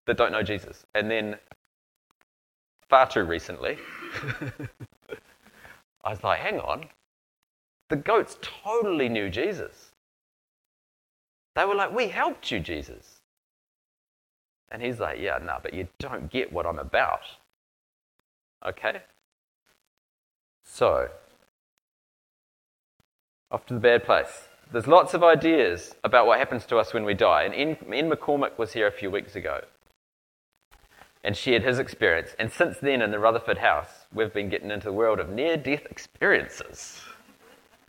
that 0.07 0.17
don't 0.17 0.33
know 0.33 0.43
Jesus. 0.43 0.85
And 0.95 1.11
then 1.11 1.37
far 2.89 3.09
too 3.09 3.25
recently, 3.25 3.79
I 6.05 6.11
was 6.11 6.23
like, 6.23 6.39
hang 6.39 6.61
on, 6.61 6.87
the 7.89 7.97
goats 7.97 8.39
totally 8.41 9.09
knew 9.09 9.29
Jesus. 9.29 9.91
They 11.57 11.65
were 11.65 11.75
like, 11.75 11.93
we 11.93 12.09
helped 12.09 12.51
you, 12.51 12.61
Jesus. 12.61 13.21
And 14.71 14.83
he's 14.83 15.01
like, 15.01 15.19
Yeah, 15.19 15.39
no, 15.43 15.59
but 15.63 15.75
you 15.75 15.89
don't 15.99 16.31
get 16.31 16.53
what 16.53 16.67
I'm 16.67 16.79
about. 16.79 17.23
Okay? 18.67 19.01
So, 20.65 21.09
off 23.51 23.67
to 23.67 23.75
the 23.75 23.81
bad 23.81 24.05
place. 24.05 24.49
There's 24.73 24.87
lots 24.89 25.15
of 25.15 25.23
ideas 25.23 25.95
about 26.03 26.27
what 26.27 26.39
happens 26.39 26.67
to 26.67 26.79
us 26.79 26.93
when 26.93 27.05
we 27.05 27.15
die. 27.15 27.45
And 27.45 27.55
Ian 27.55 28.11
McCormick 28.11 28.59
was 28.59 28.73
here 28.73 28.87
a 28.87 28.93
few 28.93 29.11
weeks 29.11 29.37
ago 29.37 29.61
and 31.23 31.37
shared 31.37 31.63
his 31.63 31.79
experience. 31.79 32.35
And 32.39 32.51
since 32.53 32.79
then, 32.79 33.03
in 33.03 33.11
the 33.11 33.19
Rutherford 33.19 33.59
house, 33.59 34.07
we've 34.13 34.33
been 34.33 34.49
getting 34.49 34.71
into 34.71 34.87
the 34.87 34.93
world 34.93 35.21
of 35.21 35.29
near 35.29 35.57
death 35.57 35.87
experiences. 35.91 37.01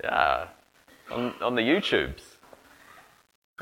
Yeah, 0.04 0.48
on, 1.12 1.34
on 1.42 1.56
the 1.56 1.62
YouTubes. 1.62 2.22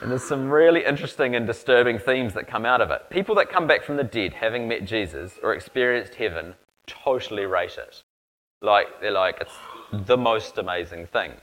And 0.02 0.12
there's 0.12 0.24
some 0.24 0.50
really 0.50 0.84
interesting 0.84 1.36
and 1.36 1.48
disturbing 1.48 2.00
themes 2.00 2.34
that 2.34 2.48
come 2.48 2.66
out 2.66 2.82
of 2.82 2.92
it. 2.92 3.10
People 3.10 3.36
that 3.36 3.50
come 3.50 3.66
back 3.66 3.84
from 3.84 3.96
the 3.96 4.04
dead, 4.04 4.34
having 4.34 4.68
met 4.68 4.84
Jesus 4.84 5.40
or 5.42 5.54
experienced 5.54 6.16
heaven, 6.16 6.54
totally 6.86 7.46
rate 7.46 7.78
it. 7.78 8.04
Like, 8.62 8.88
they're 9.00 9.12
like, 9.12 9.38
it's 9.40 10.06
the 10.06 10.18
most 10.18 10.58
amazing 10.58 11.08
thing. 11.08 11.34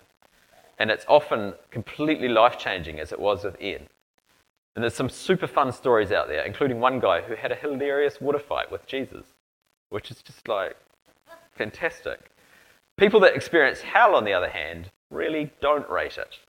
And 0.83 0.91
it's 0.91 1.05
often 1.07 1.55
completely 1.71 2.27
life 2.27 2.59
changing, 2.59 2.99
as 2.99 3.13
it 3.13 3.21
was 3.21 3.45
with 3.45 3.55
Ian. 3.63 3.87
And 4.75 4.83
there's 4.83 4.97
some 4.97 5.09
super 5.09 5.47
fun 5.47 5.71
stories 5.71 6.11
out 6.11 6.27
there, 6.27 6.45
including 6.45 6.81
one 6.81 6.99
guy 6.99 7.21
who 7.21 7.37
had 7.37 7.53
a 7.53 7.55
hilarious 7.55 8.21
water 8.21 8.41
fight 8.41 8.69
with 8.73 8.85
Jesus, 8.85 9.25
which 9.91 10.11
is 10.11 10.21
just 10.23 10.49
like 10.49 10.77
fantastic. 11.53 12.33
People 12.97 13.21
that 13.21 13.37
experience 13.37 13.81
hell, 13.81 14.17
on 14.17 14.25
the 14.25 14.33
other 14.33 14.49
hand, 14.49 14.91
really 15.09 15.53
don't 15.61 15.89
rate 15.89 16.19
it. 16.19 16.41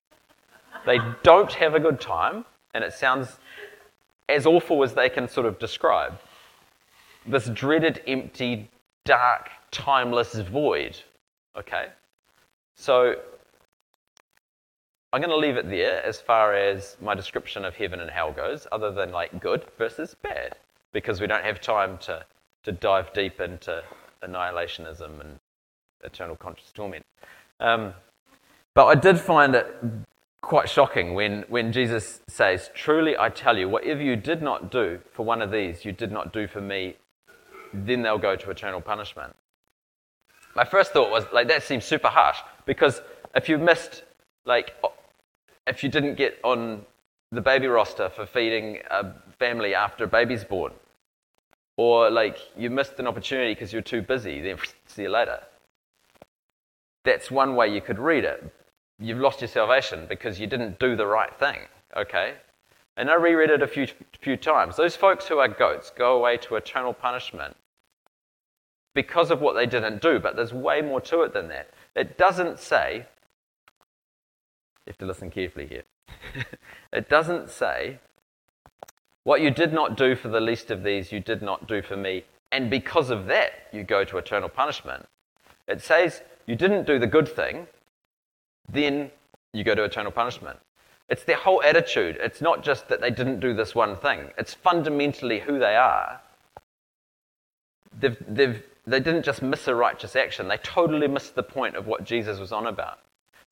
They 0.84 0.98
don't 1.22 1.54
have 1.54 1.76
a 1.76 1.80
good 1.80 2.02
time, 2.02 2.43
and 2.74 2.84
it 2.84 2.93
sounds 2.93 3.38
as 4.30 4.48
awful 4.48 4.82
as 4.84 4.96
they 4.96 5.10
can 5.10 5.30
sort 5.30 5.46
of 5.46 5.60
describe. 5.60 6.17
This 7.28 7.50
dreaded, 7.50 8.02
empty, 8.08 8.67
dark, 9.06 9.52
timeless 9.69 10.34
void. 10.34 10.98
Okay? 11.56 11.89
So 12.76 13.17
I'm 15.13 15.21
going 15.21 15.30
to 15.30 15.38
leave 15.38 15.58
it 15.58 15.69
there 15.69 16.04
as 16.04 16.19
far 16.19 16.56
as 16.56 16.97
my 16.99 17.13
description 17.13 17.65
of 17.65 17.76
heaven 17.76 17.99
and 17.99 18.10
hell 18.10 18.32
goes, 18.32 18.65
other 18.71 18.91
than 18.91 19.12
like 19.12 19.39
good 19.39 19.63
versus 19.78 20.15
bad, 20.23 20.56
because 20.91 21.21
we 21.21 21.28
don't 21.28 21.43
have 21.43 21.62
time 21.62 21.99
to, 21.99 22.26
to 22.63 22.71
dive 22.71 23.13
deep 23.13 23.39
into 23.39 23.84
annihilationism 24.23 25.21
and 25.21 25.39
eternal 26.04 26.36
conscious 26.36 26.71
torment. 26.71 27.06
Um, 27.60 27.93
but 28.73 28.88
I 28.88 28.95
did 28.95 29.19
find 29.19 29.54
it 29.54 29.67
quite 30.41 30.67
shocking 30.67 31.13
when, 31.13 31.45
when 31.47 31.71
Jesus 31.71 32.21
says, 32.28 32.71
Truly 32.73 33.15
I 33.15 33.30
tell 33.30 33.56
you, 33.56 33.69
whatever 33.69 34.02
you 34.02 34.15
did 34.15 34.41
not 34.41 34.71
do 34.71 34.99
for 35.12 35.23
one 35.23 35.43
of 35.43 35.52
these, 35.52 35.86
you 35.86 35.91
did 35.91 36.12
not 36.12 36.34
do 36.34 36.47
for 36.47 36.60
me, 36.60 36.95
then 37.71 38.02
they'll 38.02 38.17
go 38.17 38.36
to 38.36 38.49
eternal 38.49 38.82
punishment. 38.82 39.36
My 40.56 40.65
first 40.65 40.91
thought 40.91 41.12
was, 41.12 41.26
like, 41.32 41.49
that 41.49 41.62
seems 41.62 41.86
super 41.86 42.08
harsh, 42.08 42.39
because 42.65 42.99
if 43.36 43.47
you 43.47 43.60
missed, 43.60 44.04
like, 44.45 44.73
if 45.67 45.84
you 45.84 45.89
didn't 45.89 46.15
get 46.15 46.39
on 46.43 46.86
the 47.32 47.41
baby 47.41 47.67
roster 47.67 48.10
for 48.10 48.26
feeding 48.26 48.80
a 48.89 49.13
family 49.39 49.73
after 49.73 50.04
a 50.04 50.08
baby's 50.08 50.43
born, 50.43 50.73
or 51.78 52.10
like 52.10 52.38
you 52.56 52.69
missed 52.69 52.99
an 52.99 53.08
opportunity 53.08 53.54
because 53.54 53.73
you're 53.73 53.82
too 53.82 54.02
busy, 54.02 54.41
then 54.41 54.58
see 54.86 55.04
you 55.04 55.10
later. 55.10 55.41
That's 57.04 57.30
one 57.30 57.56
way 57.56 57.73
you 57.73 57.82
could 57.82 57.99
read 57.99 58.23
it. 58.23 58.54
You've 58.99 59.19
lost 59.19 59.41
your 59.41 59.47
salvation 59.47 60.06
because 60.08 60.39
you 60.39 60.47
didn't 60.47 60.80
do 60.80 60.95
the 60.95 61.08
right 61.08 61.34
thing, 61.38 61.60
okay? 61.97 62.36
And 62.95 63.10
I 63.10 63.15
reread 63.15 63.49
it 63.49 63.62
a 63.62 63.67
few, 63.67 63.88
few 64.21 64.38
times. 64.38 64.76
Those 64.76 64.95
folks 64.95 65.28
who 65.28 65.39
are 65.39 65.47
goats 65.47 65.89
go 65.89 66.15
away 66.15 66.38
to 66.38 66.56
eternal 66.56 66.93
punishment 66.93 67.56
because 68.93 69.32
of 69.32 69.41
what 69.41 69.56
they 69.56 69.65
didn't 69.65 70.02
do, 70.02 70.19
but 70.19 70.36
there's 70.36 70.54
way 70.54 70.82
more 70.82 71.02
to 71.02 71.23
it 71.23 71.34
than 71.34 71.47
that. 71.47 71.71
It 71.95 72.17
doesn't 72.17 72.60
say 72.60 73.08
you 74.86 74.91
have 74.91 74.98
to 74.98 75.06
listen 75.06 75.32
carefully 75.32 75.67
here. 75.67 75.84
it 76.93 77.10
doesn't 77.10 77.50
say, 77.50 78.00
What 79.24 79.41
you 79.41 79.50
did 79.50 79.72
not 79.72 79.96
do 79.96 80.15
for 80.15 80.28
the 80.28 80.41
least 80.41 80.72
of 80.72 80.84
these, 80.84 81.12
you 81.12 81.19
did 81.19 81.41
not 81.41 81.67
do 81.67 81.82
for 81.82 81.96
me, 81.96 82.26
and 82.52 82.69
because 82.69 83.10
of 83.10 83.26
that, 83.28 83.67
you 83.72 83.84
go 83.84 84.04
to 84.04 84.17
eternal 84.17 84.50
punishment. 84.50 85.08
It 85.67 85.82
says, 85.82 86.22
You 86.46 86.56
didn't 86.56 86.86
do 86.86 87.00
the 87.00 87.08
good 87.08 87.30
thing, 87.30 87.67
then 88.72 89.12
you 89.54 89.63
go 89.63 89.76
to 89.76 89.84
eternal 89.84 90.12
punishment. 90.12 90.60
It's 91.10 91.24
their 91.24 91.38
whole 91.38 91.62
attitude. 91.63 92.17
It's 92.19 92.41
not 92.41 92.63
just 92.63 92.88
that 92.89 93.02
they 93.02 93.12
didn't 93.12 93.39
do 93.39 93.54
this 93.54 93.76
one 93.76 93.96
thing, 93.98 94.32
it's 94.38 94.54
fundamentally 94.54 95.39
who 95.39 95.60
they 95.60 95.76
are. 95.76 96.22
They've, 97.98 98.17
they've, 98.28 98.63
they 98.86 99.00
didn't 99.00 99.24
just 99.24 99.41
miss 99.41 99.67
a 99.67 99.76
righteous 99.76 100.15
action, 100.17 100.50
they 100.50 100.58
totally 100.58 101.08
missed 101.08 101.36
the 101.36 101.43
point 101.43 101.78
of 101.78 101.88
what 101.88 102.04
Jesus 102.04 102.39
was 102.39 102.52
on 102.52 102.67
about. 102.67 103.00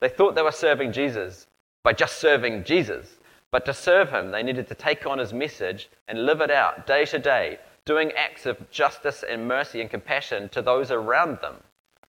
They 0.02 0.08
thought 0.08 0.34
they 0.34 0.42
were 0.42 0.50
serving 0.50 0.90
Jesus 0.90 1.46
by 1.84 1.92
just 1.92 2.18
serving 2.18 2.64
Jesus. 2.64 3.20
But 3.52 3.64
to 3.66 3.72
serve 3.72 4.10
him, 4.10 4.32
they 4.32 4.42
needed 4.42 4.66
to 4.66 4.74
take 4.74 5.06
on 5.06 5.18
his 5.18 5.32
message 5.32 5.88
and 6.08 6.26
live 6.26 6.40
it 6.40 6.50
out 6.50 6.88
day 6.88 7.04
to 7.04 7.20
day, 7.20 7.60
doing 7.84 8.10
acts 8.16 8.44
of 8.44 8.68
justice 8.72 9.22
and 9.22 9.46
mercy 9.46 9.80
and 9.80 9.88
compassion 9.88 10.48
to 10.48 10.60
those 10.60 10.90
around 10.90 11.38
them, 11.40 11.54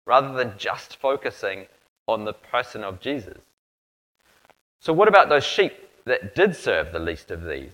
rather 0.05 0.31
than 0.31 0.57
just 0.57 1.01
focusing 1.01 1.65
on 2.07 2.23
the 2.23 2.31
person 2.31 2.81
of 2.81 3.01
Jesus. 3.01 3.39
So, 4.79 4.93
what 4.93 5.09
about 5.09 5.27
those 5.27 5.43
sheep 5.43 5.73
that 6.05 6.33
did 6.33 6.55
serve 6.55 6.93
the 6.93 6.99
least 6.99 7.29
of 7.29 7.43
these? 7.43 7.73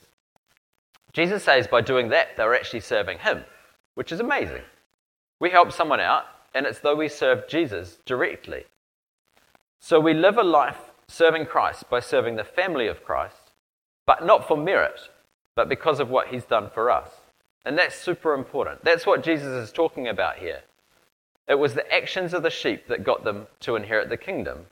Jesus 1.14 1.44
says 1.44 1.68
by 1.68 1.82
doing 1.82 2.10
that, 2.10 2.36
they 2.38 2.44
were 2.44 2.56
actually 2.56 2.80
serving 2.80 3.20
him, 3.20 3.46
which 3.94 4.12
is 4.12 4.20
amazing. 4.20 4.64
We 5.40 5.52
help 5.52 5.72
someone 5.72 6.00
out, 6.00 6.26
and 6.56 6.66
it's 6.66 6.80
though 6.80 6.96
we 6.96 7.08
serve 7.08 7.48
Jesus 7.48 8.00
directly. 8.04 8.66
So 9.80 10.00
we 10.00 10.14
live 10.14 10.38
a 10.38 10.44
life 10.44 10.92
serving 11.08 11.46
Christ 11.46 11.90
by 11.90 12.00
serving 12.00 12.36
the 12.36 12.44
family 12.44 12.88
of 12.88 13.04
Christ, 13.04 13.54
but 14.06 14.26
not 14.26 14.48
for 14.48 14.58
merit, 14.58 15.00
but 15.56 15.70
because 15.70 16.00
of 16.00 16.10
what 16.10 16.28
he's 16.28 16.44
done 16.44 16.70
for 16.74 16.92
us. 16.92 17.10
And 17.66 17.78
that's 17.78 17.96
super 17.96 18.34
important. 18.34 18.84
That's 18.84 19.06
what 19.06 19.24
Jesus 19.24 19.48
is 19.48 19.72
talking 19.72 20.08
about 20.08 20.38
here. 20.38 20.62
It 21.48 21.60
was 21.60 21.74
the 21.74 21.94
actions 21.94 22.34
of 22.34 22.44
the 22.44 22.50
sheep 22.50 22.88
that 22.88 23.04
got 23.04 23.24
them 23.24 23.48
to 23.62 23.76
inherit 23.76 24.10
the 24.10 24.18
kingdom. 24.18 24.68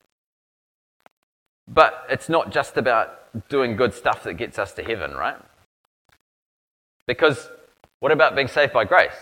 But 1.68 2.04
it's 2.08 2.28
not 2.28 2.50
just 2.50 2.76
about 2.76 3.48
doing 3.48 3.76
good 3.76 3.92
stuff 3.92 4.22
that 4.24 4.34
gets 4.34 4.58
us 4.58 4.72
to 4.74 4.82
heaven, 4.82 5.12
right? 5.12 5.36
Because 7.06 7.48
what 8.00 8.12
about 8.12 8.36
being 8.36 8.48
saved 8.48 8.72
by 8.72 8.84
grace? 8.84 9.16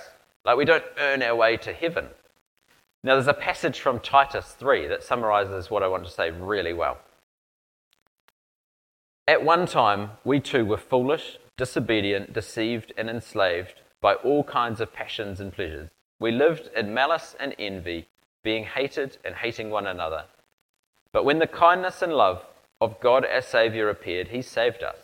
Like, 0.44 0.56
we 0.56 0.64
don't 0.64 0.84
earn 0.98 1.22
our 1.22 1.34
way 1.34 1.56
to 1.58 1.72
heaven. 1.72 2.08
Now, 3.04 3.16
there's 3.16 3.26
a 3.26 3.34
passage 3.34 3.80
from 3.80 4.00
Titus 4.00 4.56
3 4.58 4.86
that 4.86 5.02
summarizes 5.04 5.70
what 5.70 5.82
I 5.82 5.88
want 5.88 6.06
to 6.06 6.10
say 6.10 6.30
really 6.30 6.72
well. 6.72 6.96
At 9.28 9.44
one 9.44 9.66
time, 9.66 10.12
we 10.24 10.40
too 10.40 10.64
were 10.64 10.78
foolish, 10.78 11.36
disobedient, 11.58 12.32
deceived, 12.32 12.94
and 12.96 13.10
enslaved 13.10 13.82
by 14.00 14.14
all 14.14 14.42
kinds 14.42 14.80
of 14.80 14.94
passions 14.94 15.38
and 15.38 15.52
pleasures. 15.52 15.90
We 16.18 16.32
lived 16.32 16.70
in 16.74 16.94
malice 16.94 17.36
and 17.38 17.54
envy, 17.58 18.08
being 18.42 18.64
hated 18.64 19.18
and 19.22 19.34
hating 19.34 19.68
one 19.68 19.86
another. 19.86 20.24
But 21.12 21.26
when 21.26 21.40
the 21.40 21.46
kindness 21.46 22.00
and 22.00 22.14
love 22.14 22.46
of 22.80 23.00
God 23.00 23.26
our 23.26 23.42
Saviour 23.42 23.90
appeared, 23.90 24.28
He 24.28 24.40
saved 24.40 24.82
us, 24.82 24.96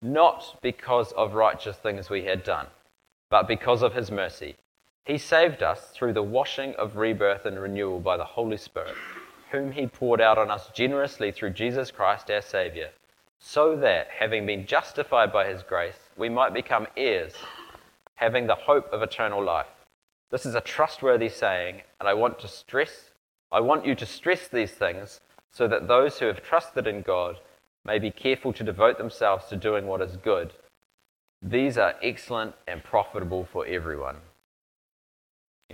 not 0.00 0.58
because 0.62 1.12
of 1.12 1.34
righteous 1.34 1.76
things 1.76 2.08
we 2.08 2.24
had 2.24 2.42
done, 2.42 2.68
but 3.28 3.46
because 3.46 3.82
of 3.82 3.92
His 3.92 4.10
mercy 4.10 4.56
he 5.04 5.18
saved 5.18 5.62
us 5.62 5.90
through 5.90 6.14
the 6.14 6.22
washing 6.22 6.74
of 6.76 6.96
rebirth 6.96 7.44
and 7.44 7.60
renewal 7.60 8.00
by 8.00 8.16
the 8.16 8.24
Holy 8.24 8.56
Spirit, 8.56 8.96
whom 9.50 9.70
He 9.72 9.86
poured 9.86 10.20
out 10.20 10.38
on 10.38 10.50
us 10.50 10.70
generously 10.72 11.30
through 11.30 11.50
Jesus 11.50 11.90
Christ 11.90 12.30
our 12.30 12.40
Saviour, 12.40 12.88
so 13.38 13.76
that, 13.76 14.08
having 14.18 14.46
been 14.46 14.66
justified 14.66 15.30
by 15.30 15.46
His 15.46 15.62
grace, 15.62 15.98
we 16.16 16.30
might 16.30 16.54
become 16.54 16.86
heirs, 16.96 17.34
having 18.14 18.46
the 18.46 18.54
hope 18.54 18.90
of 18.94 19.02
eternal 19.02 19.44
life. 19.44 19.66
This 20.30 20.46
is 20.46 20.54
a 20.54 20.62
trustworthy 20.62 21.28
saying, 21.28 21.82
and 22.00 22.08
I 22.08 22.14
want 22.14 22.38
to 22.38 22.48
stress, 22.48 23.10
I 23.52 23.60
want 23.60 23.84
you 23.84 23.94
to 23.96 24.06
stress 24.06 24.48
these 24.48 24.72
things 24.72 25.20
so 25.52 25.68
that 25.68 25.86
those 25.86 26.18
who 26.18 26.26
have 26.26 26.42
trusted 26.42 26.86
in 26.86 27.02
God 27.02 27.36
may 27.84 27.98
be 27.98 28.10
careful 28.10 28.54
to 28.54 28.64
devote 28.64 28.96
themselves 28.96 29.48
to 29.48 29.56
doing 29.56 29.86
what 29.86 30.00
is 30.00 30.16
good. 30.16 30.54
These 31.42 31.76
are 31.76 31.94
excellent 32.02 32.54
and 32.66 32.82
profitable 32.82 33.46
for 33.52 33.66
everyone. 33.66 34.16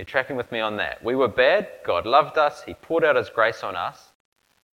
You're 0.00 0.06
tracking 0.06 0.36
with 0.36 0.50
me 0.50 0.60
on 0.60 0.78
that. 0.78 1.04
We 1.04 1.14
were 1.14 1.28
bad. 1.28 1.68
God 1.84 2.06
loved 2.06 2.38
us. 2.38 2.62
He 2.62 2.72
poured 2.72 3.04
out 3.04 3.16
His 3.16 3.28
grace 3.28 3.62
on 3.62 3.76
us, 3.76 4.12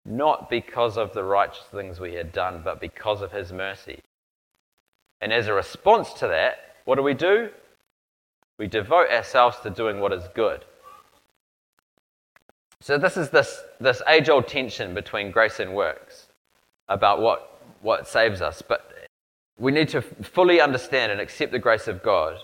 not 0.04 0.50
because 0.50 0.98
of 0.98 1.14
the 1.14 1.24
righteous 1.24 1.64
things 1.72 1.98
we 1.98 2.16
had 2.16 2.34
done, 2.34 2.60
but 2.62 2.82
because 2.82 3.22
of 3.22 3.32
His 3.32 3.54
mercy. 3.54 4.02
And 5.22 5.32
as 5.32 5.48
a 5.48 5.54
response 5.54 6.12
to 6.16 6.28
that, 6.28 6.76
what 6.84 6.96
do 6.96 7.04
we 7.04 7.14
do? 7.14 7.52
We 8.58 8.68
devote 8.68 9.10
ourselves 9.10 9.56
to 9.64 9.70
doing 9.70 10.02
what 10.02 10.12
is 10.12 10.28
good. 10.36 10.66
So, 12.82 12.98
this 12.98 13.16
is 13.16 13.30
this, 13.30 13.62
this 13.80 14.02
age 14.10 14.28
old 14.28 14.50
tension 14.50 14.94
between 14.94 15.32
grace 15.32 15.62
and 15.62 15.74
works 15.74 16.28
about 16.90 17.22
what, 17.22 17.62
what 17.82 18.10
saves 18.10 18.42
us. 18.42 18.62
But 18.62 18.92
we 19.58 19.72
need 19.72 19.88
to 19.88 20.02
fully 20.02 20.60
understand 20.60 21.14
and 21.14 21.22
accept 21.22 21.54
the 21.54 21.60
grace 21.60 21.88
of 21.88 22.04
God 22.04 22.40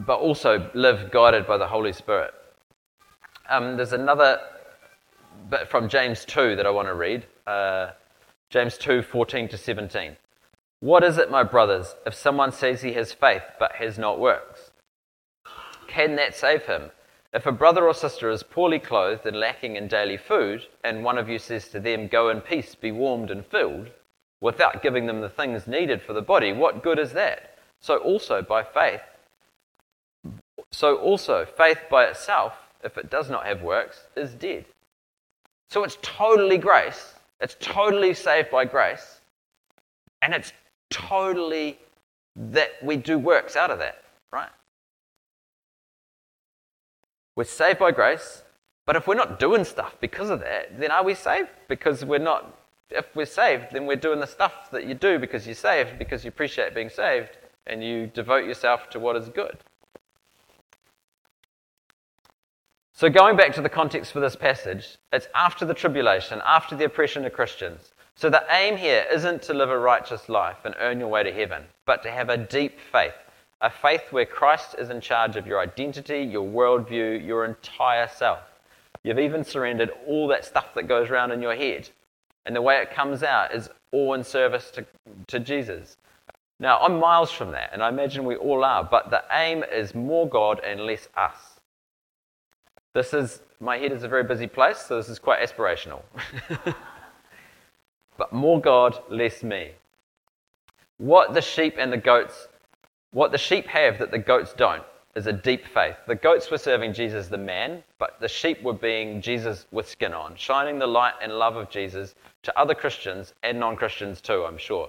but 0.00 0.18
also 0.18 0.70
live 0.74 1.10
guided 1.10 1.46
by 1.46 1.56
the 1.56 1.66
Holy 1.66 1.92
Spirit. 1.92 2.32
Um, 3.48 3.76
there's 3.76 3.92
another 3.92 4.40
bit 5.50 5.68
from 5.68 5.88
James 5.88 6.24
2 6.24 6.56
that 6.56 6.66
I 6.66 6.70
want 6.70 6.88
to 6.88 6.94
read. 6.94 7.26
Uh, 7.46 7.90
James 8.50 8.78
2 8.78 9.02
14 9.02 9.48
to 9.48 9.58
17. 9.58 10.16
What 10.80 11.02
is 11.02 11.18
it, 11.18 11.30
my 11.30 11.42
brothers, 11.42 11.94
if 12.06 12.14
someone 12.14 12.52
says 12.52 12.82
he 12.82 12.92
has 12.92 13.12
faith 13.12 13.42
but 13.58 13.72
has 13.72 13.98
not 13.98 14.18
works? 14.18 14.70
Can 15.88 16.16
that 16.16 16.34
save 16.34 16.64
him? 16.64 16.90
If 17.32 17.46
a 17.46 17.52
brother 17.52 17.86
or 17.86 17.94
sister 17.94 18.30
is 18.30 18.42
poorly 18.42 18.78
clothed 18.78 19.26
and 19.26 19.36
lacking 19.36 19.76
in 19.76 19.88
daily 19.88 20.16
food, 20.16 20.66
and 20.84 21.02
one 21.02 21.18
of 21.18 21.28
you 21.28 21.38
says 21.38 21.68
to 21.68 21.80
them, 21.80 22.06
Go 22.06 22.28
in 22.30 22.40
peace, 22.40 22.74
be 22.74 22.92
warmed 22.92 23.30
and 23.30 23.44
filled, 23.44 23.90
without 24.40 24.82
giving 24.82 25.06
them 25.06 25.20
the 25.20 25.28
things 25.28 25.66
needed 25.66 26.02
for 26.02 26.12
the 26.12 26.22
body, 26.22 26.52
what 26.52 26.82
good 26.82 26.98
is 26.98 27.12
that? 27.12 27.58
So 27.80 27.96
also 27.96 28.42
by 28.42 28.62
faith, 28.62 29.00
so 30.74 30.96
also 30.96 31.44
faith 31.44 31.78
by 31.90 32.04
itself, 32.04 32.54
if 32.82 32.98
it 32.98 33.10
does 33.10 33.30
not 33.30 33.46
have 33.46 33.62
works, 33.62 34.08
is 34.16 34.34
dead. 34.34 34.64
So 35.70 35.84
it's 35.84 35.98
totally 36.02 36.58
grace. 36.58 37.14
It's 37.40 37.56
totally 37.60 38.14
saved 38.14 38.50
by 38.50 38.64
grace. 38.64 39.20
And 40.22 40.34
it's 40.34 40.52
totally 40.90 41.78
that 42.36 42.70
we 42.82 42.96
do 42.96 43.18
works 43.18 43.56
out 43.56 43.70
of 43.70 43.78
that, 43.78 44.02
right? 44.32 44.50
We're 47.36 47.44
saved 47.44 47.78
by 47.78 47.90
grace, 47.90 48.42
but 48.86 48.96
if 48.96 49.06
we're 49.06 49.14
not 49.14 49.38
doing 49.38 49.64
stuff 49.64 49.96
because 50.00 50.30
of 50.30 50.40
that, 50.40 50.78
then 50.78 50.90
are 50.90 51.04
we 51.04 51.14
saved? 51.14 51.50
Because 51.68 52.04
we're 52.04 52.18
not, 52.18 52.58
if 52.90 53.06
we're 53.14 53.26
saved, 53.26 53.66
then 53.72 53.86
we're 53.86 53.96
doing 53.96 54.20
the 54.20 54.26
stuff 54.26 54.70
that 54.72 54.86
you 54.86 54.94
do 54.94 55.18
because 55.18 55.46
you're 55.46 55.54
saved, 55.54 55.98
because 55.98 56.24
you 56.24 56.28
appreciate 56.28 56.74
being 56.74 56.90
saved, 56.90 57.38
and 57.66 57.82
you 57.82 58.06
devote 58.08 58.44
yourself 58.44 58.90
to 58.90 59.00
what 59.00 59.16
is 59.16 59.28
good. 59.28 59.56
So, 62.96 63.10
going 63.10 63.36
back 63.36 63.52
to 63.54 63.60
the 63.60 63.68
context 63.68 64.12
for 64.12 64.20
this 64.20 64.36
passage, 64.36 64.98
it's 65.12 65.26
after 65.34 65.64
the 65.64 65.74
tribulation, 65.74 66.40
after 66.46 66.76
the 66.76 66.84
oppression 66.84 67.24
of 67.24 67.32
Christians. 67.32 67.92
So, 68.14 68.30
the 68.30 68.44
aim 68.50 68.76
here 68.76 69.04
isn't 69.12 69.42
to 69.42 69.52
live 69.52 69.68
a 69.68 69.76
righteous 69.76 70.28
life 70.28 70.58
and 70.64 70.76
earn 70.78 71.00
your 71.00 71.08
way 71.08 71.24
to 71.24 71.32
heaven, 71.32 71.64
but 71.86 72.04
to 72.04 72.10
have 72.12 72.28
a 72.28 72.36
deep 72.36 72.78
faith. 72.92 73.16
A 73.62 73.68
faith 73.68 74.12
where 74.12 74.24
Christ 74.24 74.76
is 74.78 74.90
in 74.90 75.00
charge 75.00 75.34
of 75.34 75.44
your 75.44 75.58
identity, 75.58 76.20
your 76.20 76.46
worldview, 76.46 77.26
your 77.26 77.44
entire 77.44 78.06
self. 78.06 78.38
You've 79.02 79.18
even 79.18 79.42
surrendered 79.42 79.90
all 80.06 80.28
that 80.28 80.44
stuff 80.44 80.72
that 80.74 80.86
goes 80.86 81.10
around 81.10 81.32
in 81.32 81.42
your 81.42 81.56
head. 81.56 81.90
And 82.46 82.54
the 82.54 82.62
way 82.62 82.80
it 82.80 82.92
comes 82.92 83.24
out 83.24 83.52
is 83.52 83.70
all 83.90 84.14
in 84.14 84.22
service 84.22 84.70
to, 84.70 84.86
to 85.26 85.40
Jesus. 85.40 85.96
Now, 86.60 86.78
I'm 86.78 87.00
miles 87.00 87.32
from 87.32 87.50
that, 87.50 87.70
and 87.72 87.82
I 87.82 87.88
imagine 87.88 88.24
we 88.24 88.36
all 88.36 88.62
are, 88.62 88.84
but 88.84 89.10
the 89.10 89.24
aim 89.32 89.64
is 89.64 89.96
more 89.96 90.28
God 90.28 90.60
and 90.60 90.82
less 90.82 91.08
us. 91.16 91.53
This 92.94 93.12
is, 93.12 93.42
my 93.60 93.76
head 93.76 93.90
is 93.90 94.04
a 94.04 94.08
very 94.08 94.22
busy 94.22 94.46
place, 94.46 94.78
so 94.78 94.96
this 94.96 95.08
is 95.08 95.18
quite 95.18 95.40
aspirational. 95.40 96.02
but 98.16 98.32
more 98.32 98.60
God, 98.60 99.02
less 99.10 99.42
me. 99.42 99.72
What 100.98 101.34
the 101.34 101.42
sheep 101.42 101.74
and 101.76 101.92
the 101.92 101.96
goats, 101.96 102.46
what 103.10 103.32
the 103.32 103.38
sheep 103.38 103.66
have 103.66 103.98
that 103.98 104.12
the 104.12 104.18
goats 104.18 104.52
don't, 104.52 104.84
is 105.16 105.26
a 105.26 105.32
deep 105.32 105.66
faith. 105.66 105.96
The 106.06 106.14
goats 106.14 106.50
were 106.52 106.58
serving 106.58 106.92
Jesus, 106.92 107.26
the 107.26 107.38
man, 107.38 107.82
but 107.98 108.20
the 108.20 108.28
sheep 108.28 108.62
were 108.62 108.72
being 108.72 109.20
Jesus 109.20 109.66
with 109.72 109.88
skin 109.88 110.12
on, 110.12 110.36
shining 110.36 110.78
the 110.78 110.86
light 110.86 111.14
and 111.20 111.32
love 111.32 111.56
of 111.56 111.70
Jesus 111.70 112.14
to 112.44 112.56
other 112.58 112.74
Christians 112.74 113.34
and 113.42 113.58
non 113.58 113.74
Christians 113.74 114.20
too, 114.20 114.44
I'm 114.44 114.58
sure. 114.58 114.88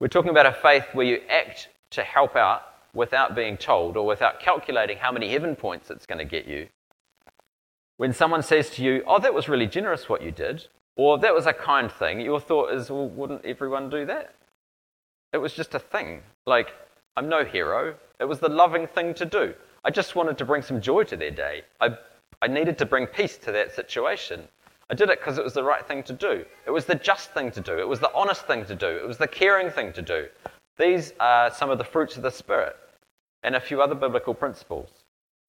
We're 0.00 0.08
talking 0.08 0.30
about 0.30 0.46
a 0.46 0.52
faith 0.52 0.86
where 0.94 1.06
you 1.06 1.20
act 1.28 1.68
to 1.90 2.02
help 2.02 2.34
out 2.34 2.71
without 2.94 3.34
being 3.34 3.56
told 3.56 3.96
or 3.96 4.06
without 4.06 4.40
calculating 4.40 4.98
how 4.98 5.12
many 5.12 5.30
heaven 5.30 5.56
points 5.56 5.90
it's 5.90 6.06
going 6.06 6.18
to 6.18 6.24
get 6.24 6.46
you. 6.46 6.68
When 7.96 8.12
someone 8.12 8.42
says 8.42 8.70
to 8.70 8.82
you, 8.82 9.02
Oh, 9.06 9.18
that 9.18 9.34
was 9.34 9.48
really 9.48 9.66
generous 9.66 10.08
what 10.08 10.22
you 10.22 10.30
did, 10.30 10.66
or 10.96 11.18
that 11.18 11.34
was 11.34 11.46
a 11.46 11.52
kind 11.52 11.90
thing, 11.90 12.20
your 12.20 12.40
thought 12.40 12.72
is, 12.72 12.90
Well, 12.90 13.08
wouldn't 13.08 13.44
everyone 13.44 13.90
do 13.90 14.04
that? 14.06 14.34
It 15.32 15.38
was 15.38 15.54
just 15.54 15.74
a 15.74 15.78
thing. 15.78 16.22
Like, 16.46 16.74
I'm 17.16 17.28
no 17.28 17.44
hero. 17.44 17.94
It 18.20 18.24
was 18.24 18.38
the 18.38 18.48
loving 18.48 18.86
thing 18.86 19.14
to 19.14 19.24
do. 19.24 19.54
I 19.84 19.90
just 19.90 20.14
wanted 20.14 20.38
to 20.38 20.44
bring 20.44 20.62
some 20.62 20.80
joy 20.80 21.04
to 21.04 21.16
their 21.16 21.30
day. 21.30 21.62
I, 21.80 21.96
I 22.40 22.46
needed 22.46 22.78
to 22.78 22.86
bring 22.86 23.06
peace 23.06 23.36
to 23.38 23.52
that 23.52 23.74
situation. 23.74 24.46
I 24.90 24.94
did 24.94 25.08
it 25.08 25.20
because 25.20 25.38
it 25.38 25.44
was 25.44 25.54
the 25.54 25.64
right 25.64 25.86
thing 25.86 26.02
to 26.04 26.12
do. 26.12 26.44
It 26.66 26.70
was 26.70 26.84
the 26.84 26.94
just 26.94 27.32
thing 27.32 27.50
to 27.52 27.60
do. 27.60 27.78
It 27.78 27.88
was 27.88 28.00
the 28.00 28.12
honest 28.14 28.46
thing 28.46 28.66
to 28.66 28.74
do. 28.74 28.88
It 28.88 29.06
was 29.06 29.16
the 29.16 29.26
caring 29.26 29.70
thing 29.70 29.92
to 29.94 30.02
do. 30.02 30.26
These 30.78 31.12
are 31.20 31.50
some 31.50 31.70
of 31.70 31.78
the 31.78 31.84
fruits 31.84 32.16
of 32.16 32.22
the 32.22 32.30
Spirit 32.30 32.76
and 33.42 33.54
a 33.54 33.60
few 33.60 33.82
other 33.82 33.94
biblical 33.94 34.34
principles. 34.34 34.88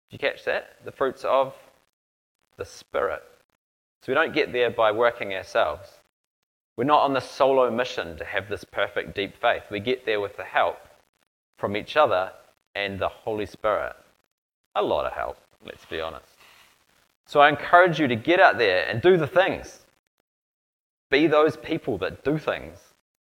Did 0.10 0.22
you 0.22 0.30
catch 0.30 0.44
that? 0.46 0.78
The 0.84 0.92
fruits 0.92 1.24
of 1.24 1.54
the 2.58 2.66
Spirit. 2.66 3.24
So 4.02 4.12
we 4.12 4.16
don't 4.16 4.34
get 4.34 4.52
there 4.52 4.70
by 4.70 4.92
working 4.92 5.34
ourselves. 5.34 5.90
We're 6.76 6.84
not 6.84 7.04
on 7.04 7.14
the 7.14 7.22
solo 7.22 7.72
mission 7.72 8.18
to 8.18 8.26
have 8.26 8.50
this 8.50 8.64
perfect 8.64 9.16
deep 9.16 9.40
faith. 9.40 9.64
We 9.70 9.80
get 9.80 10.06
there 10.06 10.20
with 10.20 10.36
the 10.36 10.44
help 10.44 10.78
from 11.58 11.78
each 11.78 11.96
other 11.96 12.32
and 12.76 13.00
the 13.00 13.08
Holy 13.08 13.46
Spirit. 13.46 13.96
A 14.76 14.82
lot 14.82 15.06
of 15.06 15.14
help, 15.14 15.38
let's 15.66 15.86
be 15.86 16.02
honest. 16.02 16.26
So 17.26 17.40
I 17.40 17.50
encourage 17.50 18.00
you 18.00 18.08
to 18.08 18.16
get 18.16 18.40
out 18.40 18.58
there 18.58 18.88
and 18.90 19.02
do 19.02 19.18
the 19.18 19.28
things. 19.28 19.80
Be 21.10 21.28
those 21.28 21.56
people 21.58 21.98
that 22.00 22.24
do 22.24 22.38
things 22.38 22.80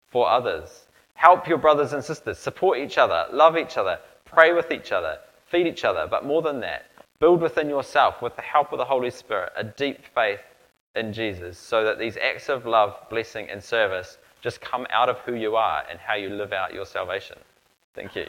for 0.06 0.30
others. 0.30 0.86
Help 1.20 1.46
your 1.46 1.58
brothers 1.58 1.92
and 1.92 2.02
sisters, 2.02 2.38
support 2.38 2.78
each 2.78 2.96
other, 2.96 3.26
love 3.30 3.58
each 3.58 3.76
other, 3.76 3.98
pray 4.24 4.54
with 4.54 4.72
each 4.72 4.90
other, 4.90 5.18
feed 5.50 5.66
each 5.66 5.84
other, 5.84 6.06
but 6.10 6.24
more 6.24 6.40
than 6.40 6.60
that, 6.60 6.86
build 7.18 7.42
within 7.42 7.68
yourself, 7.68 8.22
with 8.22 8.34
the 8.36 8.42
help 8.42 8.72
of 8.72 8.78
the 8.78 8.84
Holy 8.86 9.10
Spirit, 9.10 9.52
a 9.54 9.62
deep 9.62 9.98
faith 10.14 10.40
in 10.94 11.12
Jesus 11.12 11.58
so 11.58 11.84
that 11.84 11.98
these 11.98 12.16
acts 12.16 12.48
of 12.48 12.64
love, 12.64 12.96
blessing, 13.10 13.50
and 13.50 13.62
service 13.62 14.16
just 14.40 14.62
come 14.62 14.86
out 14.88 15.10
of 15.10 15.18
who 15.18 15.34
you 15.34 15.56
are 15.56 15.84
and 15.90 15.98
how 15.98 16.14
you 16.14 16.30
live 16.30 16.54
out 16.54 16.72
your 16.72 16.86
salvation. 16.86 17.36
Thank 17.94 18.16
you. 18.16 18.24